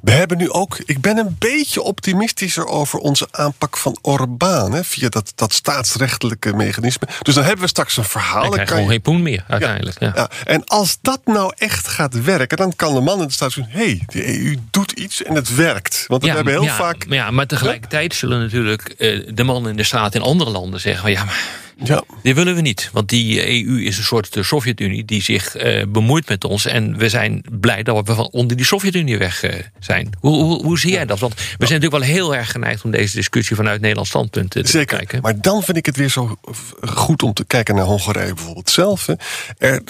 We 0.02 0.12
hebben 0.12 0.38
nu 0.38 0.50
ook. 0.50 0.78
Ik 0.86 1.02
ben 1.02 1.18
een 1.18 1.36
beetje 1.40 1.82
optimistischer 1.82 2.66
over 2.66 3.00
onze 3.00 3.28
aanpak 3.32 3.78
van 3.78 3.98
Orbán. 4.02 4.72
Hè, 4.72 4.84
via 4.84 5.10
dat, 5.10 5.32
dat 5.36 5.54
staatsrechtelijke 5.54 6.54
mechanisme. 6.54 7.08
Dus 7.22 7.36
dan 7.36 7.44
hebben 7.44 7.62
we 7.62 7.70
straks 7.70 7.98
een 7.98 8.04
verhaal. 8.04 8.46
Ik 8.46 8.52
krijg 8.52 8.70
gewoon 8.70 8.88
geen 8.88 9.02
poen 9.02 9.22
meer, 9.22 9.44
uiteindelijk. 9.48 10.00
Ja, 10.00 10.12
ja. 10.16 10.30
En 10.44 10.66
als 10.66 10.98
dat 11.02 11.22
nou 11.26 11.54
echt 11.58 11.88
gaat 11.88 12.24
werken, 12.24 12.58
dan 12.58 12.76
kan 12.76 12.94
de 12.94 13.02
man 13.02 13.22
in 13.22 13.28
de 13.28 13.34
staat 13.34 13.52
zeggen: 13.52 13.74
hé, 13.74 13.86
hey, 13.86 14.02
de 14.08 14.40
EU 14.40 14.56
doet 14.72 14.92
iets 14.92 15.24
en 15.24 15.36
het 15.36 15.56
werkt. 15.56 16.06
Want 16.08 16.24
we 16.24 16.30
hebben 16.30 16.54
heel 16.54 16.68
vaak. 16.68 17.06
Ja, 17.10 17.32
maar 17.32 17.48
tegelijkertijd 17.48 18.16
zullen 18.16 18.40
natuurlijk 18.40 18.82
eh, 18.82 19.30
de 19.34 19.44
mannen 19.44 19.72
in 19.72 19.78
de 19.78 19.84
straat 19.84 20.16
in 20.16 20.22
andere 20.22 20.50
landen 20.50 20.80
zeggen: 20.80 21.12
ja, 21.12 21.24
maar 21.24 21.64
ja. 21.84 22.04
Die 22.24 22.36
willen 22.36 22.56
we 22.56 22.62
niet. 22.62 22.90
Want 22.94 23.10
die 23.10 23.48
EU 23.48 23.82
is 23.82 23.98
een 23.98 24.04
soort 24.04 24.34
de 24.34 24.44
Sovjet-Unie 24.44 25.06
die 25.06 25.22
zich 25.22 25.64
uh, 25.64 25.84
bemoeit 25.88 26.30
met 26.30 26.44
ons. 26.44 26.66
En 26.66 26.98
we 26.98 27.10
zijn 27.10 27.44
blij 27.60 27.84
dat 27.84 28.08
we 28.08 28.16
van 28.16 28.30
onder 28.32 28.58
die 28.58 28.66
Sovjet-Unie 28.66 29.18
weg 29.18 29.44
uh, 29.44 29.54
zijn. 29.80 30.10
Hoe, 30.20 30.44
hoe, 30.44 30.64
hoe, 30.64 30.80
zie 30.80 30.92
jij 30.92 31.06
dat? 31.06 31.20
Want 31.20 31.34
we 31.34 31.42
zijn 31.42 31.82
natuurlijk 31.82 31.92
wel 31.92 32.16
heel 32.16 32.36
erg 32.36 32.52
geneigd 32.52 32.84
om 32.84 32.92
deze 32.92 33.16
discussie 33.16 33.56
vanuit 33.56 33.82
Nederlands 33.82 34.10
standpunt 34.10 34.52
te 34.52 34.62
Zeker. 34.64 34.98
kijken. 34.98 35.22
Maar 35.22 35.42
dan 35.42 35.64
vind 35.64 35.78
ik 35.78 35.86
het 35.86 35.96
weer 35.96 36.10
zo 36.10 36.38
goed 36.82 37.24
om 37.24 37.34
te 37.34 37.46
kijken 37.46 37.76
naar 37.76 37.86
Hongarije 37.86 38.34
bijvoorbeeld 38.34 38.70
zelf. 38.70 39.08
Er, 39.58 39.82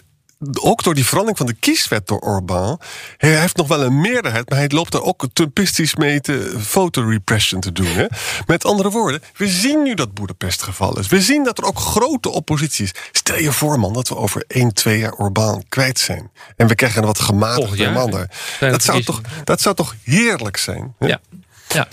ook 0.62 0.84
door 0.84 0.94
die 0.94 1.06
verandering 1.06 1.38
van 1.38 1.48
de 1.48 1.54
kieswet 1.54 2.08
door 2.08 2.20
Orbán. 2.20 2.80
Hij 3.18 3.40
heeft 3.40 3.56
nog 3.56 3.68
wel 3.68 3.82
een 3.82 4.02
meerderheid, 4.02 4.50
maar 4.50 4.58
hij 4.58 4.70
loopt 4.70 4.94
er 4.94 5.02
ook 5.02 5.26
trumpistisch 5.34 5.96
mee 5.96 6.22
te 6.22 6.62
repression 6.92 7.62
te 7.62 7.72
doen. 7.72 7.88
Hè? 7.88 8.06
Met 8.46 8.66
andere 8.66 8.90
woorden, 8.90 9.22
we 9.36 9.48
zien 9.48 9.84
nu 9.84 9.94
dat 9.94 10.14
Boedapest 10.14 10.64
gevallen 10.64 11.00
is. 11.00 11.08
We 11.08 11.22
zien 11.22 11.44
dat 11.44 11.58
er 11.58 11.64
ook 11.64 11.80
grote 11.80 12.30
oppositie 12.30 12.86
is. 12.86 12.92
Stel 13.12 13.40
je 13.40 13.52
voor, 13.52 13.80
man, 13.80 13.94
dat 13.94 14.08
we 14.08 14.16
over 14.16 14.44
1, 14.48 14.74
2 14.74 15.00
jaar 15.00 15.14
Orbán 15.14 15.64
kwijt 15.70 16.00
zijn. 16.00 16.32
En 16.56 16.68
we 16.68 16.76
krijgen 16.76 17.02
een 17.02 17.08
wat 17.08 17.20
gematigde 17.20 17.90
man 17.90 18.12
daar. 18.12 18.30
Dat 18.60 18.84
zou, 18.84 19.04
toch, 19.04 19.22
dat 19.44 19.62
zou 19.62 19.76
toch 19.76 19.96
heerlijk 20.04 20.58
zijn? 20.58 20.96
Hè? 21.00 21.08
Ja, 21.08 21.20
ja. 21.68 21.88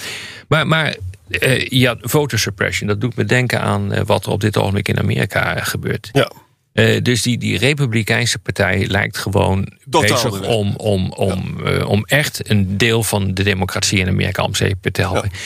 maar. 0.49 0.67
maar 0.67 0.97
uh, 1.41 1.67
ja, 1.69 1.97
voter 2.01 2.39
suppression, 2.39 2.89
dat 2.89 3.01
doet 3.01 3.17
me 3.17 3.25
denken 3.25 3.61
aan 3.61 3.95
uh, 3.95 4.01
wat 4.05 4.27
er 4.27 4.33
op 4.33 4.41
dit 4.41 4.57
ogenblik 4.57 4.89
in 4.89 4.99
Amerika 4.99 5.65
gebeurt. 5.65 6.09
Ja. 6.13 6.33
Uh, 6.75 7.03
dus 7.03 7.23
die, 7.23 7.39
die 7.39 7.59
Republikeinse 7.59 8.39
partij 8.39 8.87
lijkt 8.87 9.19
gewoon 9.19 9.73
bezig 9.85 10.41
om, 10.41 10.77
om, 10.77 11.11
om, 11.13 11.61
ja. 11.65 11.71
uh, 11.73 11.89
om 11.89 12.05
echt 12.05 12.51
een 12.51 12.77
deel 12.79 13.03
van 13.03 13.35
de 13.35 13.43
democratie 13.43 13.99
in 13.99 14.09
Amerika 14.09 14.43
om 14.43 14.55
zeep 14.55 14.77
te 14.93 15.01
helpen. 15.01 15.31
Ja. 15.33 15.39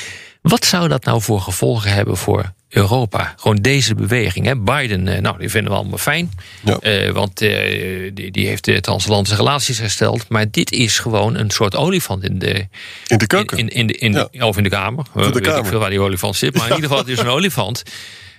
Wat 0.42 0.64
zou 0.64 0.88
dat 0.88 1.04
nou 1.04 1.22
voor 1.22 1.40
gevolgen 1.40 1.90
hebben 1.92 2.16
voor 2.16 2.52
Europa? 2.68 3.34
Gewoon 3.36 3.56
deze 3.56 3.94
beweging. 3.94 4.46
Hè? 4.46 4.56
Biden, 4.56 5.06
uh, 5.06 5.18
nou, 5.18 5.38
die 5.38 5.48
vinden 5.50 5.72
we 5.72 5.78
allemaal 5.78 5.98
fijn. 5.98 6.30
Ja. 6.64 7.12
want 7.12 7.38
die, 7.38 8.30
die 8.30 8.46
heeft 8.46 8.64
de 8.64 8.80
transatlantische 8.80 9.36
relaties 9.38 9.78
hersteld. 9.78 10.28
Maar 10.28 10.50
dit 10.50 10.72
is 10.72 10.98
gewoon 10.98 11.36
een 11.36 11.50
soort 11.50 11.76
olifant 11.76 12.24
in 12.24 12.38
de, 12.38 12.66
in 13.06 13.18
de 13.18 13.26
keuken. 13.26 13.58
In, 13.58 13.68
in, 13.68 13.88
in, 13.88 13.98
in 13.98 14.12
de, 14.12 14.28
Of 14.44 14.56
in 14.56 14.62
de 14.62 14.68
kamer. 14.68 15.04
de 15.14 15.20
weet 15.20 15.40
kamer. 15.40 15.58
ik 15.58 15.66
veel 15.66 15.78
waar 15.78 15.90
die 15.90 16.00
olifant 16.00 16.36
zit. 16.36 16.54
Maar 16.56 16.68
in 16.68 16.74
ieder 16.74 16.88
geval, 16.90 17.04
het 17.04 17.12
is 17.12 17.18
een 17.18 17.28
olifant. 17.40 17.82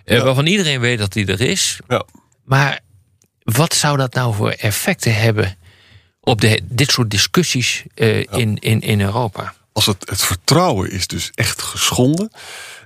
eh, 0.05 0.21
waarvan 0.23 0.45
iedereen 0.45 0.79
weet 0.79 0.97
dat 0.99 1.13
die 1.13 1.25
er 1.25 1.41
is. 1.41 1.79
Ja. 1.87 2.03
Maar 2.47 2.79
wat 3.43 3.73
zou 3.73 3.97
dat 3.97 4.13
nou 4.13 4.33
voor 4.35 4.51
effecten 4.51 5.15
hebben 5.15 5.57
op 6.19 6.41
de, 6.41 6.61
dit 6.63 6.91
soort 6.91 7.11
discussies 7.11 7.83
eh, 7.93 8.19
in, 8.19 8.57
in, 8.57 8.81
in 8.81 9.01
Europa? 9.01 9.53
Als 9.73 9.85
het, 9.85 10.09
het 10.09 10.21
vertrouwen 10.21 10.91
is 10.91 11.07
dus 11.07 11.31
echt 11.33 11.61
geschonden 11.61 12.31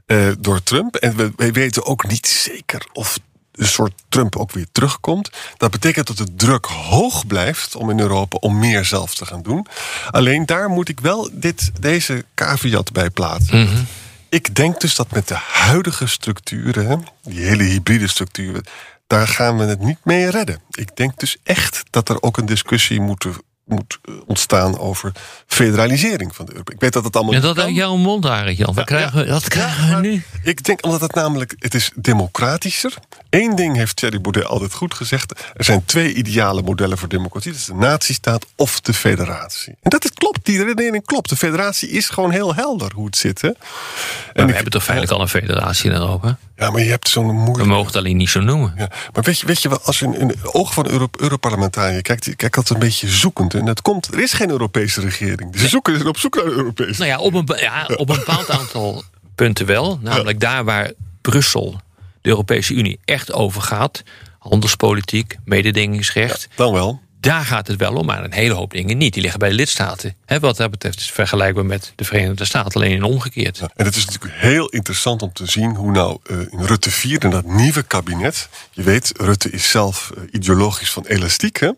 eh, 0.06 0.32
door 0.40 0.64
Trump. 0.64 0.96
En 0.96 1.16
we, 1.16 1.32
we 1.36 1.52
weten 1.52 1.86
ook 1.86 2.08
niet 2.08 2.28
zeker 2.28 2.88
of 2.94 3.20
een 3.52 3.68
soort 3.68 3.94
Trump 4.10 4.36
ook 4.36 4.52
weer 4.52 4.68
terugkomt. 4.72 5.30
Dat 5.58 5.72
betekent 5.72 6.08
dat 6.08 6.18
de 6.18 6.36
druk 6.36 6.66
hoog 6.66 7.28
blijft 7.28 7.76
om 7.76 7.90
in 7.90 8.00
Europa 8.00 8.38
om 8.38 8.60
meer 8.60 8.86
zelf 8.86 9.16
te 9.16 9.26
gaan 9.26 9.42
doen. 9.42 9.68
Alleen 10.12 10.46
daar 10.46 10.70
moet 10.70 10.90
ik 10.90 11.00
wel 11.00 11.30
dit, 11.34 11.72
deze 11.80 12.26
caveat 12.36 12.92
bij 12.92 13.10
plaatsen. 13.10 13.88
Ik 14.30 14.56
denk 14.56 14.82
dus 14.82 14.96
dat 14.96 15.12
met 15.12 15.28
de 15.28 15.38
huidige 15.38 16.08
structuren, 16.08 17.04
die 17.24 17.40
hele 17.40 17.64
hybride 17.64 18.08
structuren, 18.08 18.64
daar 19.12 19.28
gaan 19.28 19.58
we 19.58 19.64
het 19.64 19.80
niet 19.80 19.98
mee 20.04 20.30
redden. 20.30 20.60
Ik 20.72 20.96
denk 20.96 21.20
dus 21.20 21.38
echt 21.44 21.84
dat 21.90 22.10
er 22.10 22.22
ook 22.22 22.38
een 22.38 22.46
discussie 22.46 23.02
moet, 23.02 23.26
moet 23.66 24.00
eh, 24.04 24.14
ontstaan 24.26 24.80
over 24.80 25.12
federalisering 25.48 26.36
van 26.36 26.46
de 26.46 26.52
Europa. 26.52 26.72
Ik 26.74 26.80
weet 26.80 26.94
dat 26.94 27.04
het 27.04 27.16
allemaal. 27.16 27.34
Ja, 27.34 27.40
dat 27.40 27.60
uit 27.60 27.76
jouw 27.76 27.96
mond, 27.96 28.26
Arend 28.26 28.58
Jan. 28.58 28.68
Dat 28.68 28.76
Ja, 28.76 28.84
krijgen 28.84 29.18
we, 29.20 29.26
dat 29.26 29.48
krijgen 29.48 29.96
we 29.96 30.02
nu. 30.08 30.24
Ik 30.44 30.64
denk 30.64 30.86
omdat 30.86 31.02
het 31.02 31.14
namelijk, 31.16 31.56
het 31.60 31.74
is 31.74 31.92
democratischer. 31.96 32.94
Eén 33.30 33.56
ding 33.56 33.76
heeft 33.76 33.96
Thierry 33.96 34.22
Baudet 34.22 34.46
altijd 34.46 34.74
goed 34.74 34.94
gezegd. 34.94 35.44
Er 35.56 35.64
zijn 35.64 35.86
twee 35.86 36.14
ideale 36.14 36.62
modellen 36.62 36.98
voor 36.98 37.08
democratie. 37.10 37.52
Dat 37.52 37.60
is 37.60 37.66
de 37.66 37.74
nazistaat 37.74 38.46
of 38.56 38.82
de 38.82 38.94
federatie. 38.94 39.76
En 39.82 39.90
dat 39.90 40.04
is, 40.04 40.12
klopt, 40.14 40.46
die 40.46 40.64
redenering 40.64 41.06
klopt. 41.06 41.30
De 41.30 41.36
federatie 41.36 41.90
is 41.90 42.10
gewoon 42.10 42.32
heel 42.32 42.56
helder 42.56 42.92
hoe 42.96 43.06
het 43.06 43.18
zit. 43.18 43.42
Hè? 43.42 43.48
En 43.48 43.56
we 44.34 44.42
ik- 44.42 44.54
hebben 44.54 44.72
toch 44.72 44.84
feitelijk 44.84 45.14
al 45.16 45.22
een 45.22 45.28
federatie 45.30 45.90
in 45.90 45.96
Europa? 45.96 46.38
Ja, 46.62 46.70
maar 46.70 46.82
je 46.82 46.90
hebt 46.90 47.10
zo'n 47.10 47.54
We 47.54 47.66
mogen 47.66 47.86
het 47.86 47.96
alleen 47.96 48.18
niet 48.18 48.30
zo 48.30 48.40
noemen. 48.40 48.74
Ja, 48.78 48.90
maar 49.14 49.24
weet 49.24 49.40
je, 49.40 49.46
weet 49.46 49.62
je 49.62 49.70
wel, 49.70 49.80
als 49.82 50.00
je 50.00 50.06
in, 50.06 50.14
in 50.14 50.28
de 50.28 50.54
ogen 50.54 50.74
van 50.74 50.86
een 50.86 50.92
Euro, 50.92 51.08
Europarlementariër 51.20 52.02
kijkt, 52.02 52.24
die 52.24 52.36
kijkt 52.36 52.58
altijd 52.58 52.80
een 52.80 52.86
beetje 52.86 53.08
zoekend. 53.08 53.54
En 53.54 53.66
dat 53.66 53.82
komt, 53.82 54.14
er 54.14 54.20
is 54.20 54.34
geen 54.34 54.50
Europese 54.50 55.02
regering. 55.02 55.58
Ze 55.58 55.68
zoeken, 55.68 55.96
zijn 55.96 56.08
op 56.08 56.18
zoek 56.18 56.36
naar 56.36 56.46
een 56.46 56.52
Europese. 56.52 57.00
Nou 57.00 57.12
ja, 57.12 57.20
op 57.20 57.34
een, 57.34 57.58
ja, 57.60 57.90
op 57.96 58.10
een 58.10 58.16
bepaald 58.16 58.50
aantal 58.50 59.04
punten 59.36 59.66
wel. 59.66 60.00
Namelijk 60.02 60.40
daar 60.40 60.64
waar 60.64 60.92
Brussel, 61.22 61.82
de 62.22 62.30
Europese 62.30 62.74
Unie, 62.74 63.00
echt 63.06 63.34
over 63.34 63.62
gaat. 63.62 64.04
Handelspolitiek, 64.40 65.38
mededingingsrecht. 65.46 66.48
Dan 66.56 66.74
wel. 66.74 67.02
Daar 67.22 67.46
gaat 67.46 67.68
het 67.68 67.78
wel 67.78 67.94
om, 67.94 68.06
maar 68.06 68.24
een 68.24 68.34
hele 68.34 68.54
hoop 68.54 68.72
dingen 68.72 68.98
niet. 68.98 69.14
Die 69.14 69.22
liggen 69.22 69.40
bij 69.40 69.50
de 69.50 69.56
lidstaten. 69.56 70.16
Wat 70.40 70.58
dat 70.58 70.72
betreft 70.72 70.98
is 70.98 71.06
het 71.06 71.14
vergelijkbaar 71.14 71.66
met 71.66 71.94
de 71.96 72.04
Verenigde 72.04 72.46
Staten, 72.46 72.74
alleen 72.74 72.92
in 72.92 73.04
omgekeerd. 73.04 73.60
En 73.60 73.86
het 73.86 73.96
is 73.96 74.06
natuurlijk 74.06 74.34
heel 74.36 74.68
interessant 74.68 75.22
om 75.22 75.34
te 75.34 75.46
zien 75.46 75.76
hoe 75.76 75.92
nou 75.92 76.18
eh, 76.24 76.38
in 76.38 76.66
Rutte 76.66 76.92
4 76.92 77.20
en 77.20 77.30
dat 77.30 77.46
nieuwe 77.46 77.84
kabinet. 77.84 78.50
Je 78.72 78.84
weet, 78.84 79.14
Rutte 79.18 79.50
is 79.50 79.70
zelf 79.70 80.12
eh, 80.18 80.24
ideologisch 80.32 80.92
van 80.92 81.06
elastiek. 81.06 81.60
Hè? 81.60 81.70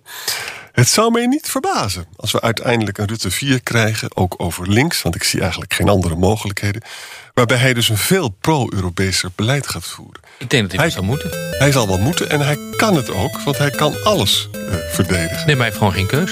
Het 0.74 0.88
zou 0.88 1.12
mij 1.12 1.26
niet 1.26 1.50
verbazen 1.50 2.06
als 2.16 2.32
we 2.32 2.42
uiteindelijk 2.42 2.98
een 2.98 3.06
Rutte 3.08 3.32
4 3.32 3.62
krijgen, 3.64 4.16
ook 4.18 4.34
over 4.38 4.70
links, 4.70 5.02
want 5.02 5.16
ik 5.16 5.24
zie 5.24 5.42
eigenlijk 5.42 5.74
geen 5.74 5.90
andere 5.90 6.16
mogelijkheden. 6.16 6.82
Waarbij 7.34 7.58
hij 7.58 7.74
dus 7.74 7.90
een 7.90 7.98
veel 7.98 8.30
pro-Europeeser 8.30 9.30
beleid 9.36 9.68
gaat 9.68 9.86
voeren. 9.86 10.22
Ik 10.40 10.50
denk 10.50 10.64
dat 10.64 10.72
hij 10.72 10.80
Hij- 10.82 10.90
zou 10.90 11.06
moeten. 11.06 11.30
Hij 11.60 11.72
zal 11.72 11.88
wel 11.88 11.98
moeten 12.00 12.30
en 12.30 12.40
hij 12.40 12.58
kan 12.76 12.96
het 12.96 13.10
ook, 13.12 13.40
want 13.42 13.58
hij 13.58 13.72
kan 13.72 14.04
alles 14.04 14.50
eh, 14.54 14.60
verdedigen. 14.92 15.36
Nee, 15.46 15.56
maar 15.56 15.56
hij 15.56 15.66
heeft 15.66 15.78
gewoon 15.78 15.94
geen 15.94 16.08
keus. 16.08 16.32